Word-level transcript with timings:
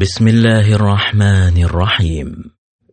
بسم 0.00 0.28
الله 0.28 0.74
الرحمن 0.74 1.64
الرحيم. 1.64 2.44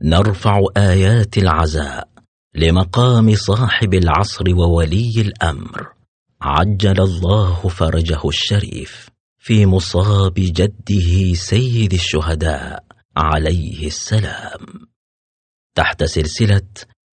نرفع 0.04 0.60
آيات 0.78 1.38
العزاء 1.38 2.08
لمقام 2.56 3.36
صاحب 3.36 3.94
العصر 3.94 4.44
وولي 4.56 5.22
الأمر. 5.22 5.88
عجل 6.42 7.02
الله 7.02 7.68
فرجه 7.68 8.28
الشريف 8.28 9.10
في 9.40 9.66
مصاب 9.66 10.34
جده 10.34 11.34
سيد 11.34 11.94
الشهداء 11.94 12.84
عليه 13.18 13.88
السلام. 13.88 14.66
تحت 15.76 16.04
سلسلة 16.04 16.70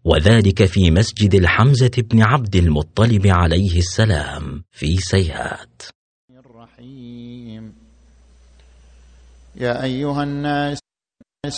وذلك 0.05 0.65
في 0.65 0.91
مسجد 0.91 1.35
الحمزة 1.35 1.93
بن 1.99 2.23
عبد 2.23 2.57
المطلب 2.57 3.27
عليه 3.27 3.79
السلام 3.79 4.65
في 4.71 4.97
سيهات. 4.97 5.83
الرحيم. 6.85 7.75
يا 9.57 9.83
أيها 9.83 10.23
الناس 10.23 10.79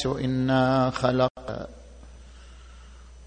إنا 0.07 0.91
خلق 0.91 1.69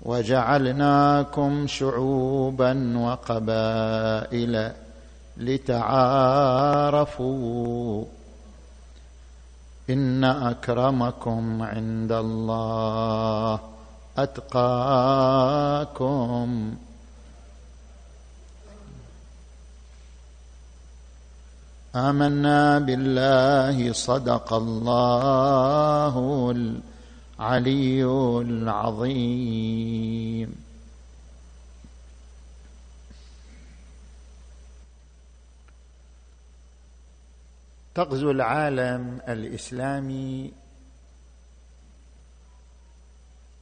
وجعلناكم 0.01 1.67
شعوبا 1.67 2.97
وقبائل 2.97 4.71
لتعارفوا. 5.37 6.45
إن 9.89 10.23
أكرمكم 10.23 11.61
عند 11.61 12.11
الله 12.11 13.59
أتقاكم. 14.17 15.29
آمنا 22.07 22.79
بالله 22.79 23.93
صدق 23.93 24.53
الله 24.53 26.15
العلي 26.51 28.03
العظيم. 28.41 29.89
تغزو 37.95 38.31
العالم 38.31 39.21
الإسلامي 39.27 40.51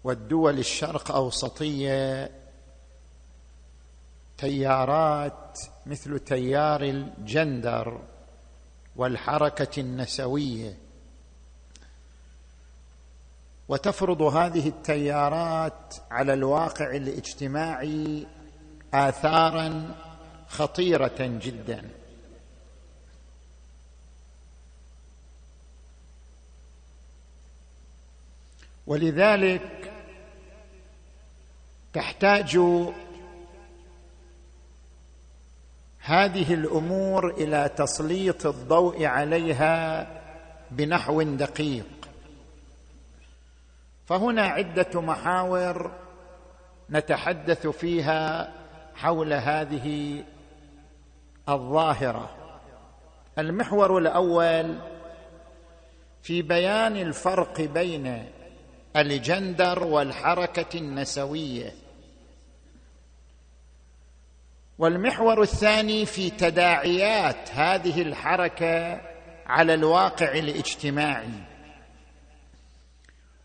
والدول 0.04 0.60
الشرق 0.60 1.12
أوسطية 1.12 2.32
تيارات 4.38 5.60
مثل 5.86 6.20
تيار 6.20 6.82
الجندر. 6.82 8.02
والحركة 8.98 9.80
النسوية. 9.80 10.78
وتفرض 13.70 14.22
هذه 14.22 14.68
التيارات 14.68 15.96
على 16.12 16.34
الواقع 16.34 16.96
الاجتماعي 16.96 18.28
اثارا 18.94 19.96
خطيرة 20.48 21.18
جدا. 21.20 21.90
ولذلك 28.88 29.94
تحتاج 31.94 32.60
هذه 36.08 36.54
الأمور 36.54 37.30
إلى 37.30 37.70
تسليط 37.78 38.46
الضوء 38.46 39.06
عليها 39.06 40.08
بنحو 40.72 41.22
دقيق. 41.22 41.86
فهنا 44.06 44.42
عدة 44.42 45.02
محاور 45.02 45.92
نتحدث 46.90 47.68
فيها 47.68 48.52
حول 48.96 49.34
هذه 49.34 50.24
الظاهرة. 51.50 52.30
المحور 53.40 53.98
الأول 53.98 54.76
في 56.22 56.42
بيان 56.42 56.98
الفرق 56.98 57.62
بين 57.62 58.26
الجندر 58.96 59.84
والحركة 59.84 60.78
النسوية. 60.78 61.87
والمحور 64.80 65.42
الثاني 65.42 66.06
في 66.06 66.30
تداعيات 66.30 67.52
هذه 67.52 68.02
الحركة 68.02 69.02
على 69.48 69.74
الواقع 69.74 70.32
الاجتماعي. 70.32 71.44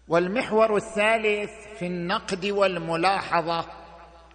والمحور 0.08 0.76
الثالث 0.76 1.50
في 1.78 1.86
النقد 1.86 2.46
والملاحظة 2.46 3.64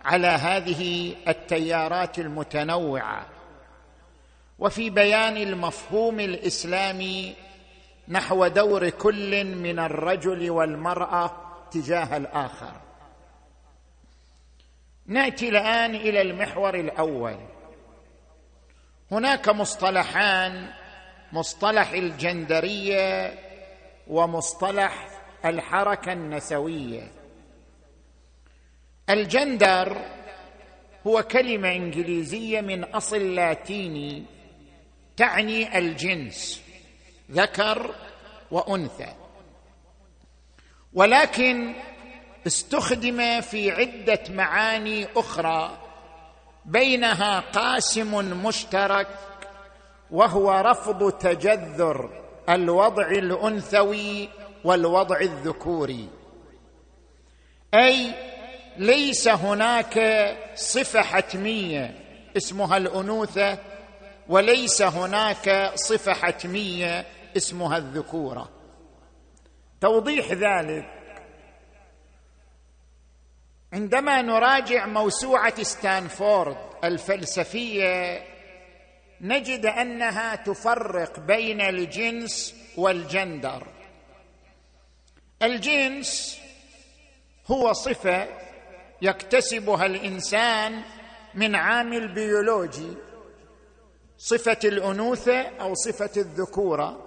على 0.05 0.27
هذه 0.27 1.15
التيارات 1.27 2.19
المتنوعة. 2.19 3.25
وفي 4.59 4.89
بيان 4.89 5.37
المفهوم 5.37 6.19
الإسلامي 6.19 7.35
نحو 8.07 8.47
دور 8.47 8.89
كل 8.89 9.45
من 9.45 9.79
الرجل 9.79 10.49
والمرأة 10.49 11.31
تجاه 11.71 12.17
الآخر. 12.17 12.86
نأتي 15.07 15.49
الآن 15.49 15.95
إلى 15.95 16.21
المحور 16.21 16.75
الأول. 16.75 17.37
هناك 19.11 19.49
مصطلحان 19.49 20.69
مصطلح 21.31 21.91
الجندرية 21.91 23.39
ومصطلح 24.07 25.07
الحركة 25.45 26.13
النسوية. 26.13 27.11
الجندر 29.09 29.97
هو 31.07 31.23
كلمة 31.23 31.71
إنجليزية 31.71 32.61
من 32.61 32.83
أصل 32.83 33.35
لاتيني 33.35 34.23
تعني 35.17 35.77
الجنس 35.77 36.63
ذكر 37.31 37.95
وأنثى. 38.51 39.13
ولكن 40.93 41.73
استخدم 42.47 43.41
في 43.41 43.71
عدة 43.71 44.23
معاني 44.29 45.07
أخرى 45.15 45.77
بينها 46.65 47.39
قاسم 47.39 48.43
مشترك 48.45 49.07
وهو 50.11 50.51
رفض 50.51 51.11
تجذر 51.11 52.09
الوضع 52.49 53.07
الأنثوي 53.07 54.29
والوضع 54.63 55.19
الذكوري. 55.19 56.09
أي 57.73 58.13
ليس 58.77 59.27
هناك 59.27 59.99
صفة 60.55 61.01
حتمية 61.01 61.95
اسمها 62.37 62.77
الأنوثة 62.77 63.57
وليس 64.29 64.81
هناك 64.81 65.71
صفة 65.75 66.13
حتمية 66.13 67.05
اسمها 67.37 67.77
الذكورة. 67.77 68.49
توضيح 69.81 70.31
ذلك 70.31 70.96
عندما 73.73 74.21
نراجع 74.21 74.85
موسوعة 74.85 75.63
ستانفورد 75.63 76.57
الفلسفية 76.83 78.23
نجد 79.21 79.65
أنها 79.65 80.35
تفرق 80.35 81.19
بين 81.19 81.61
الجنس 81.61 82.55
والجندر. 82.77 83.67
الجنس 85.41 86.39
هو 87.47 87.73
صفة 87.73 88.27
يكتسبها 89.01 89.85
الإنسان 89.85 90.81
من 91.33 91.55
عامل 91.55 92.13
بيولوجي 92.13 92.93
صفة 94.17 94.59
الأنوثة 94.63 95.41
أو 95.41 95.73
صفة 95.73 96.11
الذكورة 96.21 97.03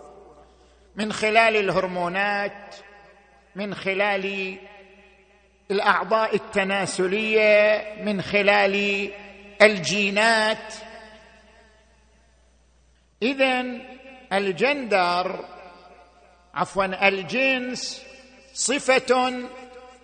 من 0.97 1.13
خلال 1.13 1.57
الهرمونات 1.57 2.75
من 3.57 3.75
خلال 3.75 4.59
الأعضاء 5.71 6.35
التناسلية 6.35 7.85
من 8.03 8.23
خلال 8.23 9.11
الجينات. 9.63 10.75
اذا 13.23 13.65
الجندر 14.33 15.45
عفوا 16.55 17.09
الجنس 17.09 18.03
صفة 18.53 19.33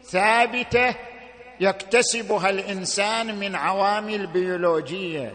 ثابتة 0.02 0.94
يكتسبها 1.60 2.50
الإنسان 2.50 3.34
من 3.34 3.54
عوامل 3.54 4.26
بيولوجية. 4.26 5.32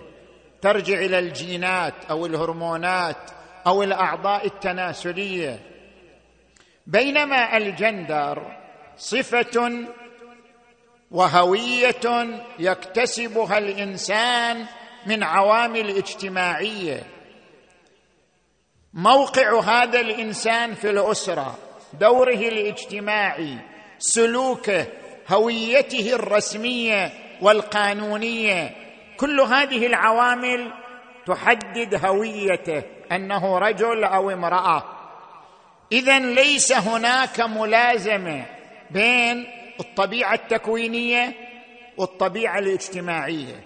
ترجع 0.62 1.00
إلى 1.00 1.20
الجينات 1.20 1.94
أو 2.10 2.26
الهرمونات 2.26 3.32
أو 3.68 3.84
الأعضاء 3.84 4.46
التناسلية. 4.46 5.60
بينما 6.88 7.58
الجندر 7.58 8.58
صفة 8.98 9.86
وهوية 11.12 12.32
يكتسبها 12.60 13.58
الإنسان 13.58 14.66
من 15.06 15.24
عوامل 15.24 15.98
اجتماعية. 15.98 17.04
موقع 18.94 19.60
هذا 19.60 20.00
الإنسان 20.00 20.74
في 20.74 20.90
الأسرة 20.90 21.58
دوره 21.94 22.34
الاجتماعي 22.34 23.58
سلوكه 24.00 24.88
هويته 25.30 26.16
الرسمية 26.16 27.12
والقانونية 27.42 28.76
كل 29.18 29.40
هذه 29.40 29.86
العوامل 29.86 30.72
تحدد 31.26 32.06
هويته 32.06 32.84
أنه 33.12 33.58
رجل 33.58 34.04
أو 34.04 34.32
امرأة. 34.32 34.84
اذا 35.92 36.20
ليس 36.20 36.72
هناك 36.72 37.40
ملازمة 37.40 38.46
بين 38.92 39.61
الطبيعة 39.80 40.34
التكوينية 40.34 41.34
والطبيعة 41.98 42.60
الاجتماعية. 42.60 43.64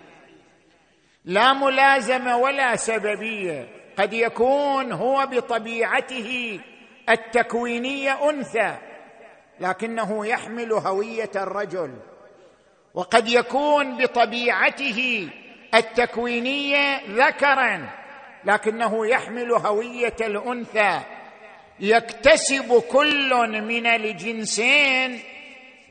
لا 1.26 1.54
ملازمة 1.54 2.38
ولا 2.38 2.76
سببية. 2.76 3.68
قد 3.98 4.14
يكون 4.14 4.92
هو 4.92 5.26
بطبيعته 5.26 6.60
التكوينية 7.10 8.30
أنثى 8.30 8.78
لكنه 9.60 10.26
يحمل 10.26 10.74
هوية 10.74 11.32
الرجل. 11.36 11.94
وقد 12.94 13.28
يكون 13.28 13.98
بطبيعته 13.98 15.30
التكوينية 15.74 17.02
ذكرا 17.10 17.90
لكنه 18.46 19.08
يحمل 19.08 19.52
هوية 19.52 20.16
الأنثى. 20.22 21.02
يكتسب 21.80 22.84
كل 22.92 23.62
من 23.62 23.88
الجنسين 23.88 25.20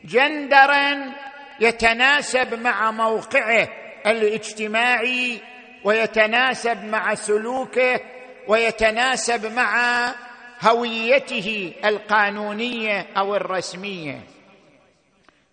جندرا 0.05 1.12
يتناسب 1.61 2.55
مع 2.55 2.91
موقعه 2.91 3.69
الاجتماعي 4.06 5.41
ويتناسب 5.85 6.85
مع 6.85 7.15
سلوكه 7.15 8.01
ويتناسب 8.49 9.53
مع 9.53 10.15
هويته 10.62 11.75
القانونية 11.85 13.06
أو 13.17 13.37
الرسمية. 13.37 14.21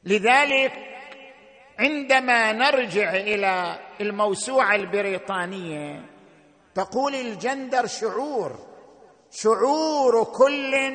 لذلك 0.03 0.71
عندما 1.80 2.51
نرجع 2.51 3.15
إلى 3.15 3.80
الموسوعة 4.01 4.75
البريطانية 4.75 6.06
تقول 6.75 7.15
الجندر 7.15 7.88
شعور 7.88 8.59
شعور 9.31 10.24
كل 10.24 10.94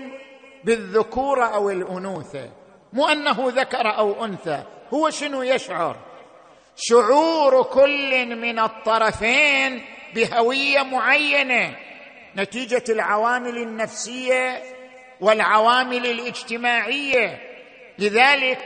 بالذكوره 0.65 1.45
أو 1.45 1.71
الأنوثة. 1.71 2.66
مو 2.93 3.09
أنه 3.09 3.37
ذكر 3.49 3.99
أو 3.99 4.25
أنثى 4.25 4.63
هو 4.95 5.11
شنو 5.11 5.43
يشعر؟ 5.43 5.97
شعور 6.77 7.63
كل 7.63 8.37
من 8.37 8.59
الطرفين 8.59 9.85
بهوية 10.15 10.83
معينة. 10.83 11.77
نتيجة 12.37 12.85
العوامل 12.89 13.57
النفسية 13.57 14.63
والعوامل 15.21 16.07
الاجتماعية. 16.07 17.41
لذلك 17.99 18.59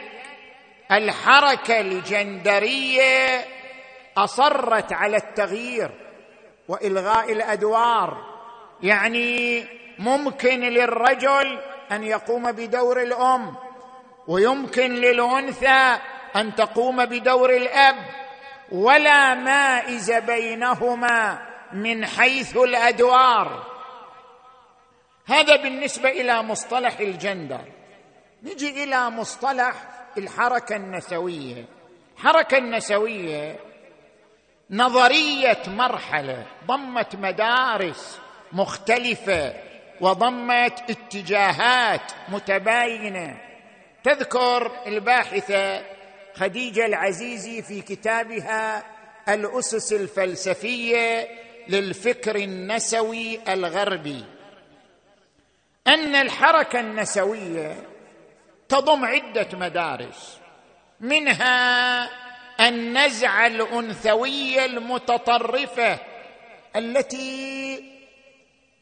الحركة 0.93 1.81
الجندرية 1.81 3.45
أصرت 4.17 4.93
على 4.93 5.17
التغيير 5.17 5.91
وإلغاء 6.69 7.33
الأدوار. 7.33 8.31
يعني 8.83 9.65
ممكن 9.99 10.61
للرجل 10.61 11.61
أن 11.93 12.05
يقوم 12.05 12.53
بدور 12.53 13.03
الأم. 13.03 13.70
ويمكن 14.31 14.95
للأنثى 14.95 15.99
أن 16.37 16.55
تقوم 16.55 17.05
بدور 17.05 17.57
الأب 17.57 17.97
ولا 18.73 19.35
مائز 19.35 20.11
بينهما 20.11 21.39
من 21.73 22.07
حيث 22.07 22.57
الأدوار. 22.57 23.67
هذا 25.27 25.57
بالنسبة 25.57 26.09
إلى 26.09 26.43
مصطلح 26.43 27.01
الجندر. 27.01 27.65
نجي 28.43 28.85
إلى 28.85 29.11
مصطلح 29.11 29.73
الحركة 30.19 30.77
النسوية. 30.77 31.65
الحركه 32.17 32.59
النسوية 32.59 33.57
نظرية 34.71 35.63
مرحلة 35.67 36.47
ضمت 36.67 37.17
مدارس 37.17 38.21
مختلفة 38.53 39.55
وضمت 40.01 40.91
اتجاهات 40.91 42.13
متباينة. 42.29 43.50
تذكر 44.05 44.73
الباحثة 44.87 45.83
خديجة 46.35 46.87
العزيزي 46.87 47.63
في 47.63 47.81
كتابها 47.81 48.83
الأسس 49.29 49.93
الفلسفية 49.93 51.29
للفكر 51.69 52.37
النسوي 52.37 53.41
الغربي. 53.53 54.25
أن 55.87 56.15
الحركة 56.15 56.81
النسوية 56.81 57.77
تضم 58.69 59.05
عدة 59.05 59.49
مدارس 59.53 60.39
منها 61.01 62.09
النزعه 62.61 63.47
الأنثوية 63.47 64.65
المتطرفة 64.65 65.99
التي 66.77 67.85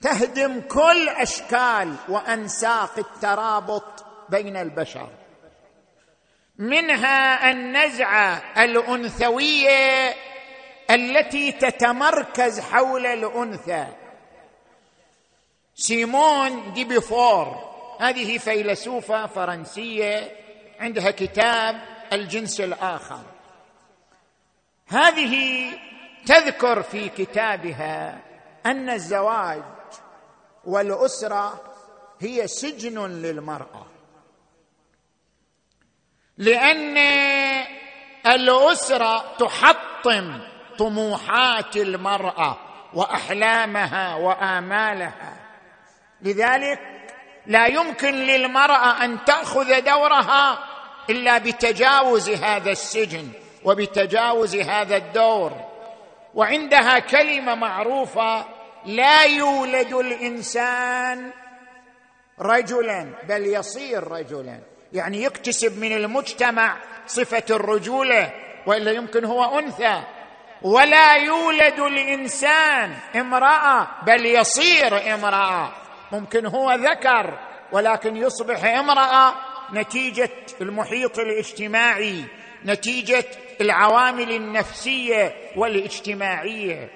تهدم 0.03 0.61
كل 0.61 1.09
أشكال 1.09 1.95
وأنساق 2.09 2.99
الترابط 2.99 3.98
بين 4.29 4.57
البشر. 4.57 5.11
منها 6.59 7.51
النزعه 7.51 8.43
الأنثوية 8.65 10.15
التي 10.91 11.53
تتمركز 11.53 12.61
حول 12.61 13.07
الأنثى. 13.07 13.87
سيمون 15.75 16.73
دي 16.73 16.85
بيفور. 16.85 17.69
هذه 18.01 18.39
فيلسوفة 18.39 19.27
فرنسية 19.27 20.37
عندها 20.81 21.11
كتاب 21.11 21.81
الجنس 22.13 22.61
الآخر. 22.61 23.23
هذه 24.87 25.65
تذكر 26.27 26.83
في 26.83 27.09
كتابها 27.09 28.21
أن 28.67 28.91
الزواج 28.91 29.63
والأسرة 30.65 31.65
هي 32.21 32.47
سجن 32.47 33.07
للمرأة. 33.07 33.87
لأن 36.39 36.97
الأسرة 38.27 39.37
تحطم 39.39 40.41
طموحات 40.79 41.77
المرأة 41.77 42.57
وأحلامها 42.95 44.15
وآمالها. 44.15 45.37
لذلك 46.23 46.81
لا 47.47 47.67
يمكن 47.67 48.15
للمرأة 48.15 49.05
أن 49.05 49.25
تأخذ 49.25 49.81
دورها 49.81 50.59
إلا 51.11 51.39
بتجاوز 51.39 52.31
هذا 52.31 52.71
السجن 52.71 53.29
وبتجاوز 53.65 54.57
هذا 54.57 54.97
الدور. 54.97 55.53
وعندها 56.35 56.99
كلمة 56.99 57.55
معروفة 57.55 58.45
لا 58.87 59.25
يولد 59.25 59.93
الإنسان 59.93 61.31
رجلا 62.41 63.15
بل 63.29 63.47
يصير 63.47 64.09
رجلا. 64.09 64.61
يعني 64.93 65.23
يكتسب 65.23 65.79
من 65.79 65.93
المجتمع 65.97 66.77
صفة 67.07 67.45
الرجولة 67.51 68.33
وإلا 68.67 68.91
يمكن 68.93 69.25
هو 69.25 69.59
أنثى. 69.59 70.03
ولا 70.63 71.15
يولد 71.17 71.81
الإنسان 71.81 72.95
امرأة 73.17 73.89
بل 74.07 74.27
يصير 74.27 75.15
امرأة. 75.15 75.73
ممكن 76.13 76.47
هو 76.47 76.73
ذكر 76.73 77.39
ولكن 77.73 78.17
يصبح 78.17 78.65
امرأة 78.65 79.35
نتيجة 79.73 80.31
المحيط 80.61 81.19
الاجتماعي 81.19 82.25
نتيجة 82.65 83.25
العوامل 83.61 84.31
النفسية 84.31 85.35
والاجتماعية. 85.57 86.91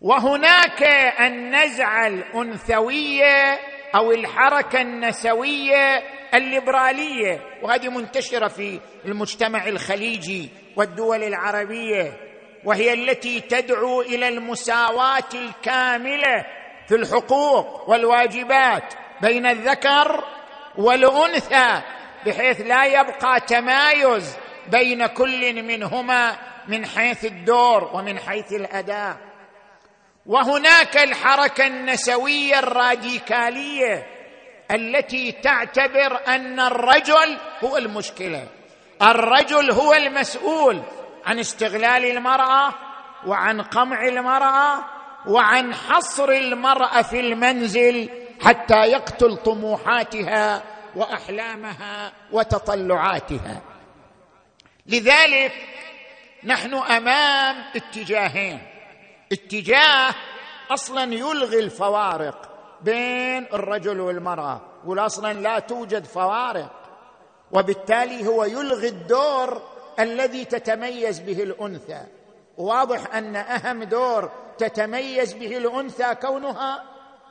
وهناك 0.00 0.82
النزعة 1.20 2.06
الأنثوية 2.06 3.58
أو 3.94 4.12
الحركة 4.12 4.80
النسوية 4.80 6.17
الليبرالية. 6.34 7.40
وهذه 7.62 7.88
منتشرة 7.88 8.48
في 8.48 8.80
المجتمع 9.04 9.68
الخليجي 9.68 10.48
والدول 10.76 11.22
العربية 11.22 12.12
وهي 12.64 12.92
التي 12.92 13.40
تدعو 13.40 14.00
إلى 14.00 14.28
المساواة 14.28 15.28
الكاملة 15.34 16.44
في 16.88 16.94
الحقوق 16.94 17.90
والواجبات 17.90 18.94
بين 19.22 19.46
الذكر 19.46 20.24
والأنثى 20.78 21.82
بحيث 22.26 22.60
لا 22.60 22.84
يبقى 22.84 23.40
تمايز 23.40 24.36
بين 24.70 25.06
كل 25.06 25.62
منهما 25.62 26.36
من 26.68 26.86
حيث 26.86 27.24
الدور 27.24 27.90
ومن 27.94 28.18
حيث 28.18 28.52
الأداء. 28.52 29.16
وهناك 30.26 30.96
الحركة 30.96 31.66
النسوية 31.66 32.58
الراديكالية 32.58 34.06
التي 34.70 35.32
تعتبر 35.32 36.20
أن 36.28 36.60
الرجل 36.60 37.38
هو 37.64 37.76
المشكلة. 37.76 38.46
الرجل 39.02 39.70
هو 39.70 39.94
المسؤول 39.94 40.82
عن 41.26 41.38
استغلال 41.38 42.04
المرأة 42.04 42.74
وعن 43.26 43.60
قمع 43.60 44.06
المرأة 44.06 44.84
وعن 45.26 45.74
حصر 45.74 46.28
المرأة 46.28 47.02
في 47.02 47.20
المنزل 47.20 48.08
حتى 48.40 48.74
يقتل 48.74 49.36
طموحاتها 49.36 50.62
وأحلامها 50.96 52.12
وتطلعاتها. 52.32 53.62
لذلك 54.86 55.52
نحن 56.44 56.74
أمام 56.74 57.64
اتجاهين. 57.76 58.62
اتجاه 59.32 60.14
أصلا 60.70 61.14
يلغي 61.14 61.58
الفوارق. 61.58 62.57
بين 62.82 63.46
الرجل 63.52 64.00
والمرأة 64.00 64.60
يقول 64.84 64.98
أصلا 64.98 65.32
لا 65.32 65.58
توجد 65.58 66.04
فوارق 66.04 66.72
وبالتالي 67.52 68.26
هو 68.26 68.44
يلغي 68.44 68.88
الدور 68.88 69.62
الذي 70.00 70.44
تتميز 70.44 71.20
به 71.20 71.42
الأنثى. 71.42 72.00
واضح 72.56 73.14
أن 73.14 73.36
أهم 73.36 73.84
دور 73.84 74.30
تتميز 74.58 75.32
به 75.32 75.56
الأنثى 75.56 76.14
كونها 76.14 76.84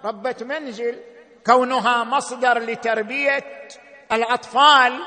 ربة 0.06 0.36
منزل 0.42 1.00
كونها 1.46 2.04
مصدر 2.04 2.60
لتربية 2.60 3.68
الأطفال. 4.12 5.00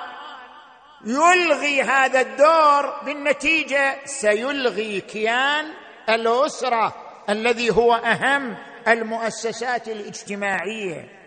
يلغي 1.04 1.82
هذا 1.82 2.20
الدور 2.20 3.00
بالنتيجة 3.04 4.04
سيلغي 4.04 5.00
كيان 5.00 5.66
الأسرة 6.08 6.94
الذي 7.28 7.70
هو 7.70 7.94
أهم 7.94 8.56
المؤسسات 8.88 9.88
الاجتماعية. 9.88 11.20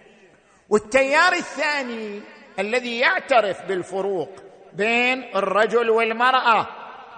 والتيار 0.69 1.33
الثاني 1.33 2.21
الذي 2.59 2.99
يعترف 2.99 3.61
بالفروق 3.65 4.29
بين 4.73 5.23
الرجل 5.35 5.89
والمرأة 5.89 6.67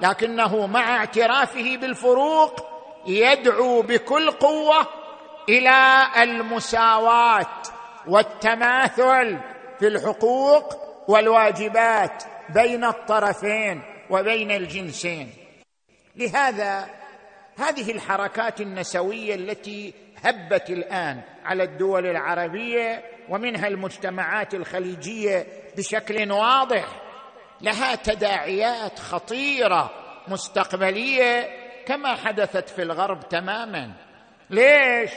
لكنه 0.02 0.68
مع 0.68 0.98
اعترافه 0.98 1.78
بالفروق 1.78 2.76
يدعو 3.08 3.82
بكل 3.82 4.32
قوة 4.32 4.88
إلى 5.50 6.08
المساواة 6.18 7.62
والتماثل 8.08 9.40
في 9.80 9.88
الحقوق 9.88 10.76
والواجبات 11.10 12.24
بين 12.50 12.84
الطرفين 12.84 13.82
وبين 14.10 14.52
الجنسين. 14.52 15.34
لهذا 16.16 16.90
هذه 17.58 17.92
الحركات 17.92 18.62
النسوية 18.62 19.36
التي 19.36 19.94
هبت 20.26 20.70
الآن 20.70 21.22
على 21.46 21.64
الدول 21.64 22.06
العربية 22.06 23.04
ومنها 23.30 23.68
المجتمعات 23.68 24.54
الخليجية 24.54 25.48
بشكل 25.78 26.32
واضح. 26.32 26.86
لها 27.62 27.96
تداعيات 27.96 29.00
خطيرة 29.00 29.92
مستقبلية 30.28 31.50
كما 31.86 32.16
حدثت 32.16 32.70
في 32.70 32.82
الغرب 32.82 33.30
تماما. 33.30 33.92
ليش؟ 34.50 35.12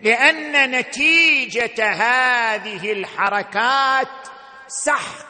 لأن 0.00 0.70
نتيجة 0.70 1.84
هذه 1.84 2.92
الحركات 2.92 4.08
سحق 4.66 5.26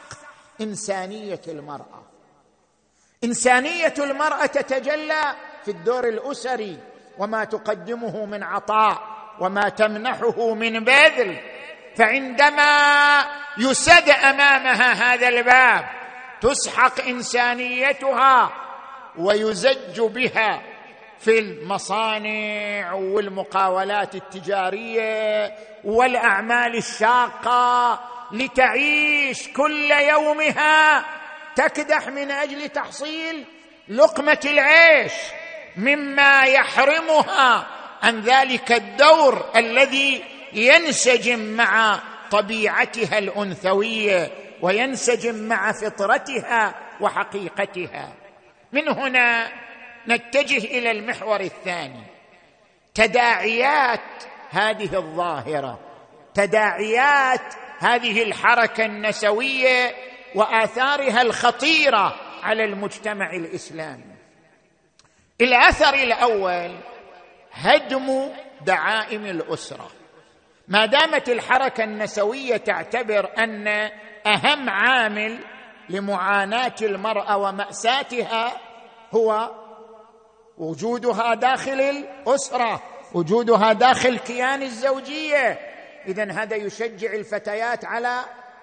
إنسانية 0.61 1.41
المرأة. 1.49 2.03
إنسانية 3.25 3.95
المرأة 3.99 4.47
تتجلى 4.47 5.35
في 5.65 5.71
الدور 5.71 6.09
الأسري. 6.09 6.79
وما 7.19 7.45
تقدمه 7.45 8.27
من 8.27 8.43
عطاء 8.43 9.03
وما 9.41 9.69
تمنحه 9.69 10.55
من 10.55 10.85
بذل. 10.85 11.41
فعندما 11.97 13.25
يسد 13.59 14.09
أمامها 14.11 14.93
هذا 14.93 15.29
الباب 15.29 15.85
تسحق 16.41 17.01
إنسانيتها 17.01 18.53
ويزج 19.19 20.01
بها 20.01 20.63
في 21.19 21.39
المصانع 21.39 22.93
والمقاولات 22.93 24.15
التجارية 24.15 25.53
والأعمال 25.85 26.77
الشاقة 26.77 28.01
لتعيش 28.33 29.49
كل 29.49 29.91
يومها 29.91 31.05
تكدح 31.57 32.09
من 32.09 32.31
أجل 32.31 32.69
تحصيل 32.69 33.45
لقمة 33.89 34.41
العيش. 34.45 35.13
مما 35.79 36.43
يحرمها 36.43 37.67
عن 38.03 38.21
ذلك 38.21 38.73
الدور 38.73 39.45
الذي 39.57 40.25
ينسجم 40.53 41.39
مع 41.39 42.01
طبيعتها 42.31 43.19
الأنثوية 43.19 44.31
وينسجم 44.63 45.35
مع 45.35 45.73
فطرتها 45.73 46.75
وحقيقتها. 47.01 48.13
من 48.73 48.89
هنا 48.89 49.49
نتجه 50.09 50.57
إلى 50.57 50.91
المحور 50.91 51.41
الثاني. 51.41 52.03
تداعيات 52.95 54.25
هذه 54.51 54.97
الظاهرة 54.97 55.79
تداعيات 56.35 57.55
هذه 57.79 58.23
الحركة 58.23 58.85
النسوية 58.85 59.95
وآثارها 60.35 61.23
الخطيرة 61.23 62.17
على 62.43 62.65
المجتمع 62.65 63.31
الإسلامي. 63.31 64.18
الأثر 65.41 65.95
الأول 65.95 66.77
هدم 67.53 68.29
دعائم 68.67 69.27
الأسرة. 69.27 69.91
ما 70.69 70.87
دامت 70.87 71.29
الحركة 71.29 71.85
النسوية 71.85 72.57
تعتبر 72.57 73.31
أن 73.39 73.69
أهم 74.27 74.71
عامل 74.71 75.39
لمعاناة 75.89 76.75
المرأة 76.83 77.37
ومأساتها 77.37 78.53
هو 79.13 79.51
وجودها 80.59 81.35
داخل 81.35 81.81
الأسرة 81.81 82.83
وجودها 83.15 83.73
داخل 83.73 84.19
كيان 84.19 84.63
الزوجية. 84.63 85.59
اذا 86.07 86.33
هذا 86.33 86.57
يشجع 86.57 87.13
الفتيات 87.13 87.85
على 87.85 88.21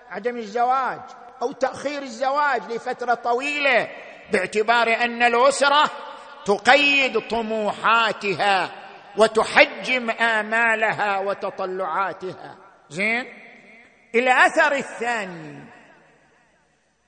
عدم 0.10 0.38
الزواج 0.38 1.02
أو 1.42 1.52
تأخير 1.52 2.02
الزواج 2.02 2.62
لفترة 2.72 3.14
طويلة 3.14 3.88
باعتبار 4.32 4.88
أن 4.88 5.24
الأسرة 5.24 5.92
تقيد 6.46 7.20
طموحاتها 7.20 8.72
وتحجم 9.18 10.10
آمالها 10.10 11.18
وتطلعاتها. 11.20 12.58
زين؟ 12.90 13.26
الاثر 14.16 14.72
الثاني 14.72 15.64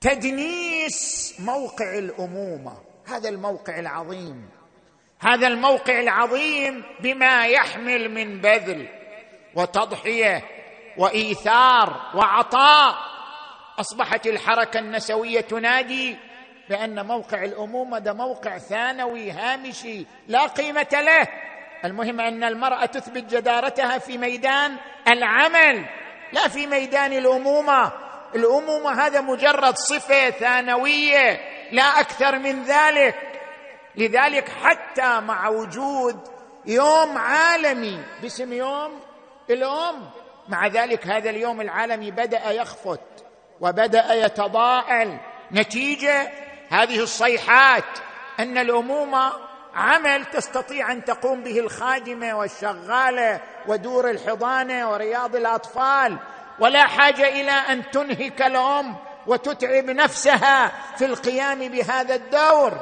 تدنيس 0.02 1.36
موقع 1.40 1.98
الأمومة. 1.98 2.78
هذا 3.08 3.30
الموقع 3.30 3.80
العظيم. 3.80 4.50
هذا 5.20 5.48
الموقع 5.48 6.00
العظيم 6.00 6.84
بما 7.00 7.46
يحمل 7.46 8.12
من 8.12 8.42
بذل 8.42 8.88
وتضحية 9.56 10.44
وإيثار 10.98 12.12
وعطاء. 12.16 12.96
أصبحت 13.80 14.28
الحركة 14.28 14.80
النسوية 14.80 15.42
تنادي 15.42 16.18
بأن 16.70 17.06
موقع 17.06 17.44
الأمومة 17.44 18.00
ده 18.00 18.14
موقع 18.14 18.58
ثانوي 18.58 19.32
هامشي 19.32 20.06
لا 20.28 20.48
قيمة 20.48 20.88
له. 20.94 21.28
المهم 21.86 22.22
أن 22.22 22.44
المرأة 22.44 22.86
تثبت 22.86 23.24
جدارتها 23.24 23.98
في 23.98 24.18
ميدان 24.18 24.76
العمل 25.08 25.86
لا 26.34 26.48
في 26.48 26.68
ميدان 26.68 27.14
الأمومة. 27.14 27.92
الأمومة 28.36 29.06
هذا 29.06 29.22
مجرد 29.22 29.76
صفة 29.76 30.30
ثانوية 30.30 31.40
لا 31.72 31.84
أكثر 31.84 32.40
من 32.40 32.64
ذلك. 32.64 33.16
لذلك 33.96 34.50
حتى 34.50 35.20
مع 35.20 35.48
وجود 35.48 36.20
يوم 36.66 37.18
عالمي 37.18 38.04
باسم 38.22 38.54
يوم 38.54 39.00
الأم 39.50 40.10
مع 40.48 40.68
ذلك 40.68 41.08
هذا 41.08 41.30
اليوم 41.30 41.62
العالمي 41.62 42.12
بدأ 42.12 42.52
يخفت 42.52 43.26
وبدأ 43.62 44.14
يتضاءل. 44.14 45.18
نتيجة 45.52 46.32
هذه 46.70 47.00
الصيحات 47.00 48.00
أن 48.40 48.58
الامومه 48.58 49.34
عمل 49.76 50.26
تستطيع 50.26 50.92
أن 50.92 51.06
تقوم 51.06 51.44
به 51.44 51.60
الخادمة 51.60 52.38
والشغالة 52.38 53.42
ودور 53.68 54.10
الحضانة 54.10 54.92
ورياض 54.92 55.36
الأطفال 55.36 56.18
ولا 56.60 56.88
حاجة 56.88 57.28
إلى 57.28 57.52
أن 57.52 57.92
تنهك 57.92 58.42
الأم 58.42 58.96
وتتعب 59.28 59.86
نفسها 59.86 60.72
في 60.98 61.06
القيام 61.06 61.60
بهذا 61.60 62.16
الدور. 62.16 62.74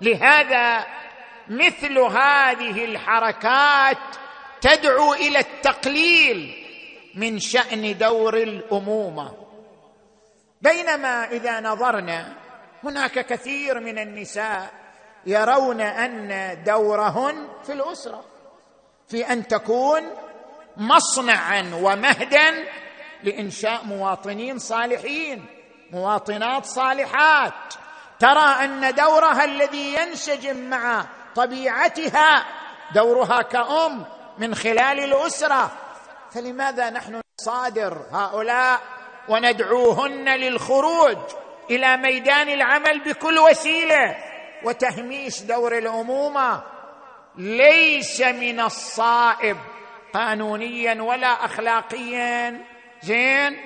لهذا 0.00 0.86
مثل 1.48 1.98
هذه 1.98 2.84
الحركات 2.84 3.98
تدعو 4.60 5.14
إلى 5.14 5.38
التقليل 5.38 6.66
من 7.14 7.38
شأن 7.38 7.98
دور 7.98 8.36
الأمومة. 8.36 9.34
بينما 10.62 11.24
إذا 11.24 11.60
نظرنا 11.60 12.45
هناك 12.86 13.26
كثير 13.26 13.80
من 13.80 13.98
النساء 13.98 14.70
يرون 15.26 15.80
أن 15.80 16.58
دورهن 16.66 17.48
في 17.66 17.72
الأسرة 17.72 18.24
في 19.08 19.32
أن 19.32 19.48
تكون 19.48 20.02
مصنعا 20.76 21.70
ومهدا 21.82 22.64
لإنشاء 23.22 23.84
مواطنين 23.84 24.58
صالحين 24.58 25.46
مواطنات 25.92 26.64
صالحات. 26.64 27.74
ترى 28.20 28.64
أن 28.64 28.94
دورها 28.94 29.44
الذي 29.44 29.94
ينسجم 29.94 30.70
مع 30.70 31.04
طبيعتها 31.34 32.46
دورها 32.94 33.42
كأم 33.42 34.04
من 34.38 34.54
خلال 34.54 35.00
الأسرة. 35.00 35.70
فلماذا 36.32 36.90
نحن 36.90 37.20
نصادر 37.40 38.02
هؤلاء 38.12 38.80
وندعوهن 39.28 40.28
للخروج؟ 40.28 41.18
إلى 41.70 41.96
ميدان 41.96 42.48
العمل 42.48 43.00
بكل 43.00 43.38
وسيلة. 43.38 44.16
وتهميش 44.62 45.42
دور 45.42 45.78
الأمومة. 45.78 46.62
ليس 47.36 48.20
من 48.20 48.60
الصائب 48.60 49.56
قانونيا 50.14 51.02
ولا 51.02 51.44
أخلاقيا. 51.44 52.64
زين؟ 53.02 53.56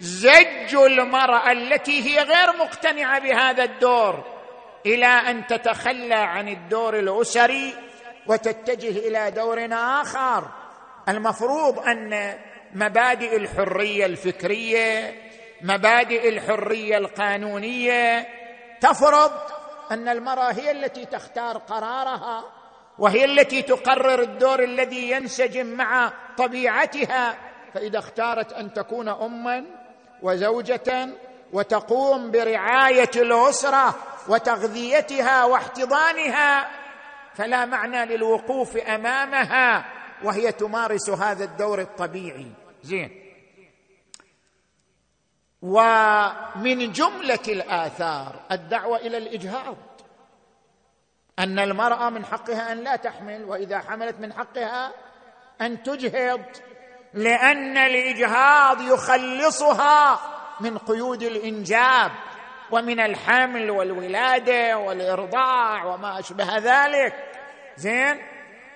زج 0.00 0.74
المرأة 0.74 1.52
التي 1.52 2.02
هي 2.02 2.22
غير 2.22 2.56
مقتنعة 2.56 3.18
بهذا 3.18 3.64
الدور 3.64 4.24
إلى 4.86 5.06
أن 5.06 5.46
تتخلى 5.46 6.14
عن 6.14 6.48
الدور 6.48 6.98
الأسري 6.98 7.74
وتتجه 8.26 9.08
إلى 9.08 9.30
دور 9.30 9.68
آخر. 9.72 10.48
المفروض 11.08 11.78
أن 11.78 12.38
مبادئ 12.74 13.36
الحرية 13.36 14.06
الفكرية 14.06 15.14
مبادئ 15.62 16.28
الحرية 16.28 16.98
القانونية 16.98 18.28
تفرض 18.80 19.32
أن 19.92 20.08
المرأة 20.08 20.52
هي 20.52 20.70
التي 20.70 21.04
تختار 21.04 21.58
قرارها 21.58 22.44
وهي 22.98 23.24
التي 23.24 23.62
تقرر 23.62 24.22
الدور 24.22 24.62
الذي 24.62 25.10
ينسجم 25.10 25.66
مع 25.66 26.12
طبيعتها. 26.38 27.38
فإذا 27.74 27.98
اختارت 27.98 28.52
أن 28.52 28.72
تكون 28.72 29.08
اما 29.08 29.64
وزوجة 30.22 31.08
وتقوم 31.52 32.30
برعاية 32.30 33.10
الأسرة 33.16 33.94
وتغذيتها 34.28 35.44
واحتضانها 35.44 36.68
فلا 37.34 37.64
معنى 37.64 38.16
للوقوف 38.16 38.76
أمامها 38.76 39.84
وهي 40.24 40.52
تمارس 40.52 41.10
هذا 41.10 41.44
الدور 41.44 41.80
الطبيعي. 41.80 42.46
زين. 42.82 43.27
ومن 45.62 46.92
جملة 46.92 47.38
الآثار 47.48 48.40
الدعوة 48.52 48.96
إلى 48.96 49.18
الإجهاض. 49.18 49.76
أن 51.38 51.58
المرأة 51.58 52.10
من 52.10 52.24
حقها 52.24 52.72
أن 52.72 52.78
لا 52.84 52.96
تحمل 52.96 53.44
وإذا 53.44 53.78
حملت 53.78 54.20
من 54.20 54.32
حقها 54.32 54.92
أن 55.60 55.82
تجهض 55.82 56.40
لأن 57.14 57.78
الإجهاض 57.78 58.82
يخلصها 58.82 60.20
من 60.60 60.78
قيود 60.78 61.22
الإنجاب 61.22 62.10
ومن 62.70 63.00
الحمل 63.00 63.70
والولادة 63.70 64.78
والإرضاع 64.78 65.84
وما 65.84 66.18
أشبه 66.18 66.58
ذلك. 66.58 67.14
زين؟ 67.76 68.18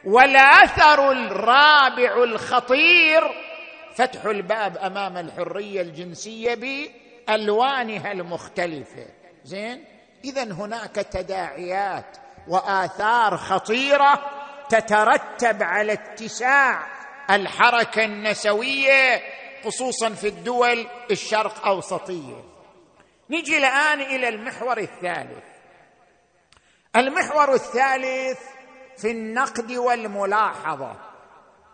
والآثر 0.04 1.12
الرابع 1.12 2.24
الخطير 2.24 3.51
فتح 3.94 4.24
الباب 4.24 4.78
أمام 4.78 5.16
الحرية 5.16 5.80
الجنسية 5.80 6.54
بألوانها 6.54 8.12
المختلفة. 8.12 9.06
زين؟ 9.44 9.84
اذا 10.24 10.42
هناك 10.42 10.94
تداعيات 10.94 12.16
وآثار 12.48 13.36
خطيرة 13.36 14.30
تترتب 14.68 15.62
على 15.62 15.92
اتساع 15.92 16.86
الحركة 17.30 18.04
النسوية 18.04 19.22
خصوصا 19.64 20.10
في 20.10 20.28
الدول 20.28 20.86
الشرق 21.10 21.66
أوسطية. 21.66 22.44
نجي 23.30 23.58
الآن 23.58 24.00
إلى 24.00 24.28
المحور 24.28 24.78
الثالث. 24.78 25.44
المحور 26.96 27.54
الثالث 27.54 28.38
في 28.96 29.10
النقد 29.10 29.72
والملاحظة. 29.72 31.11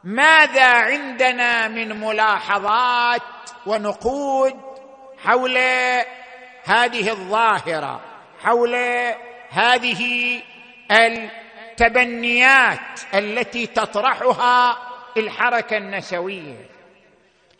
ماذا 0.04 0.66
عندنا 0.66 1.68
من 1.68 2.00
ملاحظات 2.00 3.22
ونقود 3.66 4.54
حول 5.18 5.58
هذه 6.64 7.10
الظاهرة 7.10 8.00
حول 8.40 8.74
هذه 9.50 10.42
التبنيات 10.90 12.78
التي 13.14 13.66
تطرحها 13.66 14.78
الحركة 15.16 15.76
النسوية؟ 15.76 16.68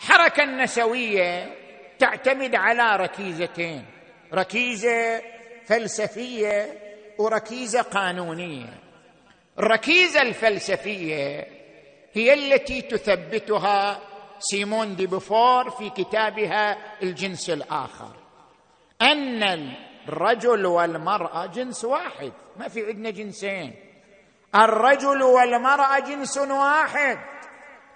الحركة 0.01 0.43
النسوية 0.43 1.57
تعتمد 1.99 2.55
على 2.55 2.97
ركيزتين 2.97 3.85
ركيزة 4.35 5.23
فلسفية 5.67 6.79
وركيزة 7.19 7.83
قانونية. 7.83 8.79
الركيزة 9.59 10.23
الفلسفية 10.23 11.58
هي 12.13 12.35
التي 12.35 12.83
تثبتها 12.83 14.01
سيمون 14.39 14.97
دي 14.97 15.07
بوفور 15.07 15.71
في 15.71 15.91
كتابها 15.91 16.77
الجنس 17.03 17.51
الآخر. 17.51 18.17
أن 19.03 19.73
الرجل 20.09 20.67
والمرأة 20.67 21.47
جنس 21.47 21.85
واحد 21.85 22.33
ما 22.57 22.69
في 22.69 22.87
عندنا 22.87 23.11
جنسين. 23.11 23.75
الرجل 24.55 25.23
والمرأة 25.23 25.99
جنس 25.99 26.39
واحد. 26.39 27.19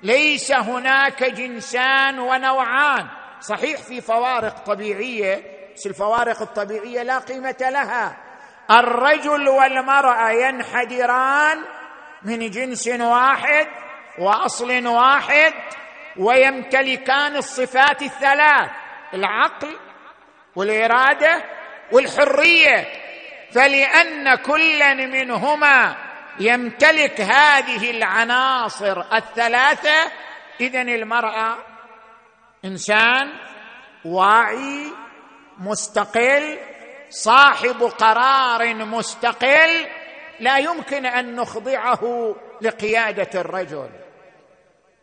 ليس 0.02 0.52
هناك 0.52 1.24
جنسان 1.24 2.18
ونوعان. 2.18 3.06
صحيح 3.40 3.80
في 3.80 4.00
فوارق 4.00 4.58
طبيعية 4.64 5.44
بس 5.74 5.86
الفوارق 5.86 6.42
الطبيعية 6.42 7.02
لا 7.02 7.18
قيمة 7.18 7.56
لها. 7.60 8.16
الرجل 8.70 9.48
والمرأة 9.48 10.30
ينحدران 10.30 11.58
من 12.22 12.50
جنس 12.50 12.88
واحد 12.88 13.66
وأصل 14.18 14.86
واحد 14.86 15.52
ويمتلكان 16.16 17.36
الصفات 17.36 18.02
الثلاث 18.02 18.70
العقل 19.14 19.76
والإرادة 20.56 21.44
والحرية. 21.92 23.02
فلأن 23.52 24.34
كلا 24.34 24.94
منهما 24.94 25.96
يمتلك 26.40 27.20
هذه 27.20 27.90
العناصر 27.90 29.00
الثلاثة 29.14 30.12
اذا 30.60 30.82
المرأة 30.82 31.58
إنسان 32.64 33.32
واعي 34.04 34.92
مستقل 35.58 36.58
صاحب 37.10 37.82
قرار 37.82 38.74
مستقل 38.74 39.86
لا 40.40 40.58
يمكن 40.58 41.06
أن 41.06 41.36
نخضعه 41.36 42.34
لقيادة 42.60 43.40
الرجل. 43.40 44.01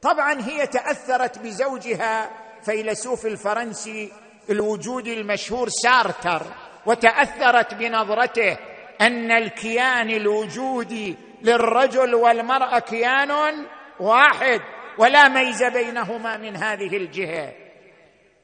طبعا 0.02 0.42
هي 0.42 0.68
تأثرت 0.68 1.40
بزوجها 1.40 2.30
فيلسوف 2.62 3.26
الفرنسي 3.26 4.12
الوجودي 4.50 5.22
المشهور 5.22 5.70
سارتر 5.70 6.42
وتأثرت 6.86 7.74
بنظرته 7.74 8.58
أن 9.02 9.32
الكيان 9.32 10.10
الوجودي 10.10 11.16
للرجل 11.42 12.16
والمرأة 12.16 12.80
كيان 12.80 13.66
واحد 14.00 14.62
ولا 14.98 15.28
ميز 15.28 15.64
بينهما 15.64 16.38
من 16.38 16.56
هذه 16.56 16.98
الجهة. 16.98 17.54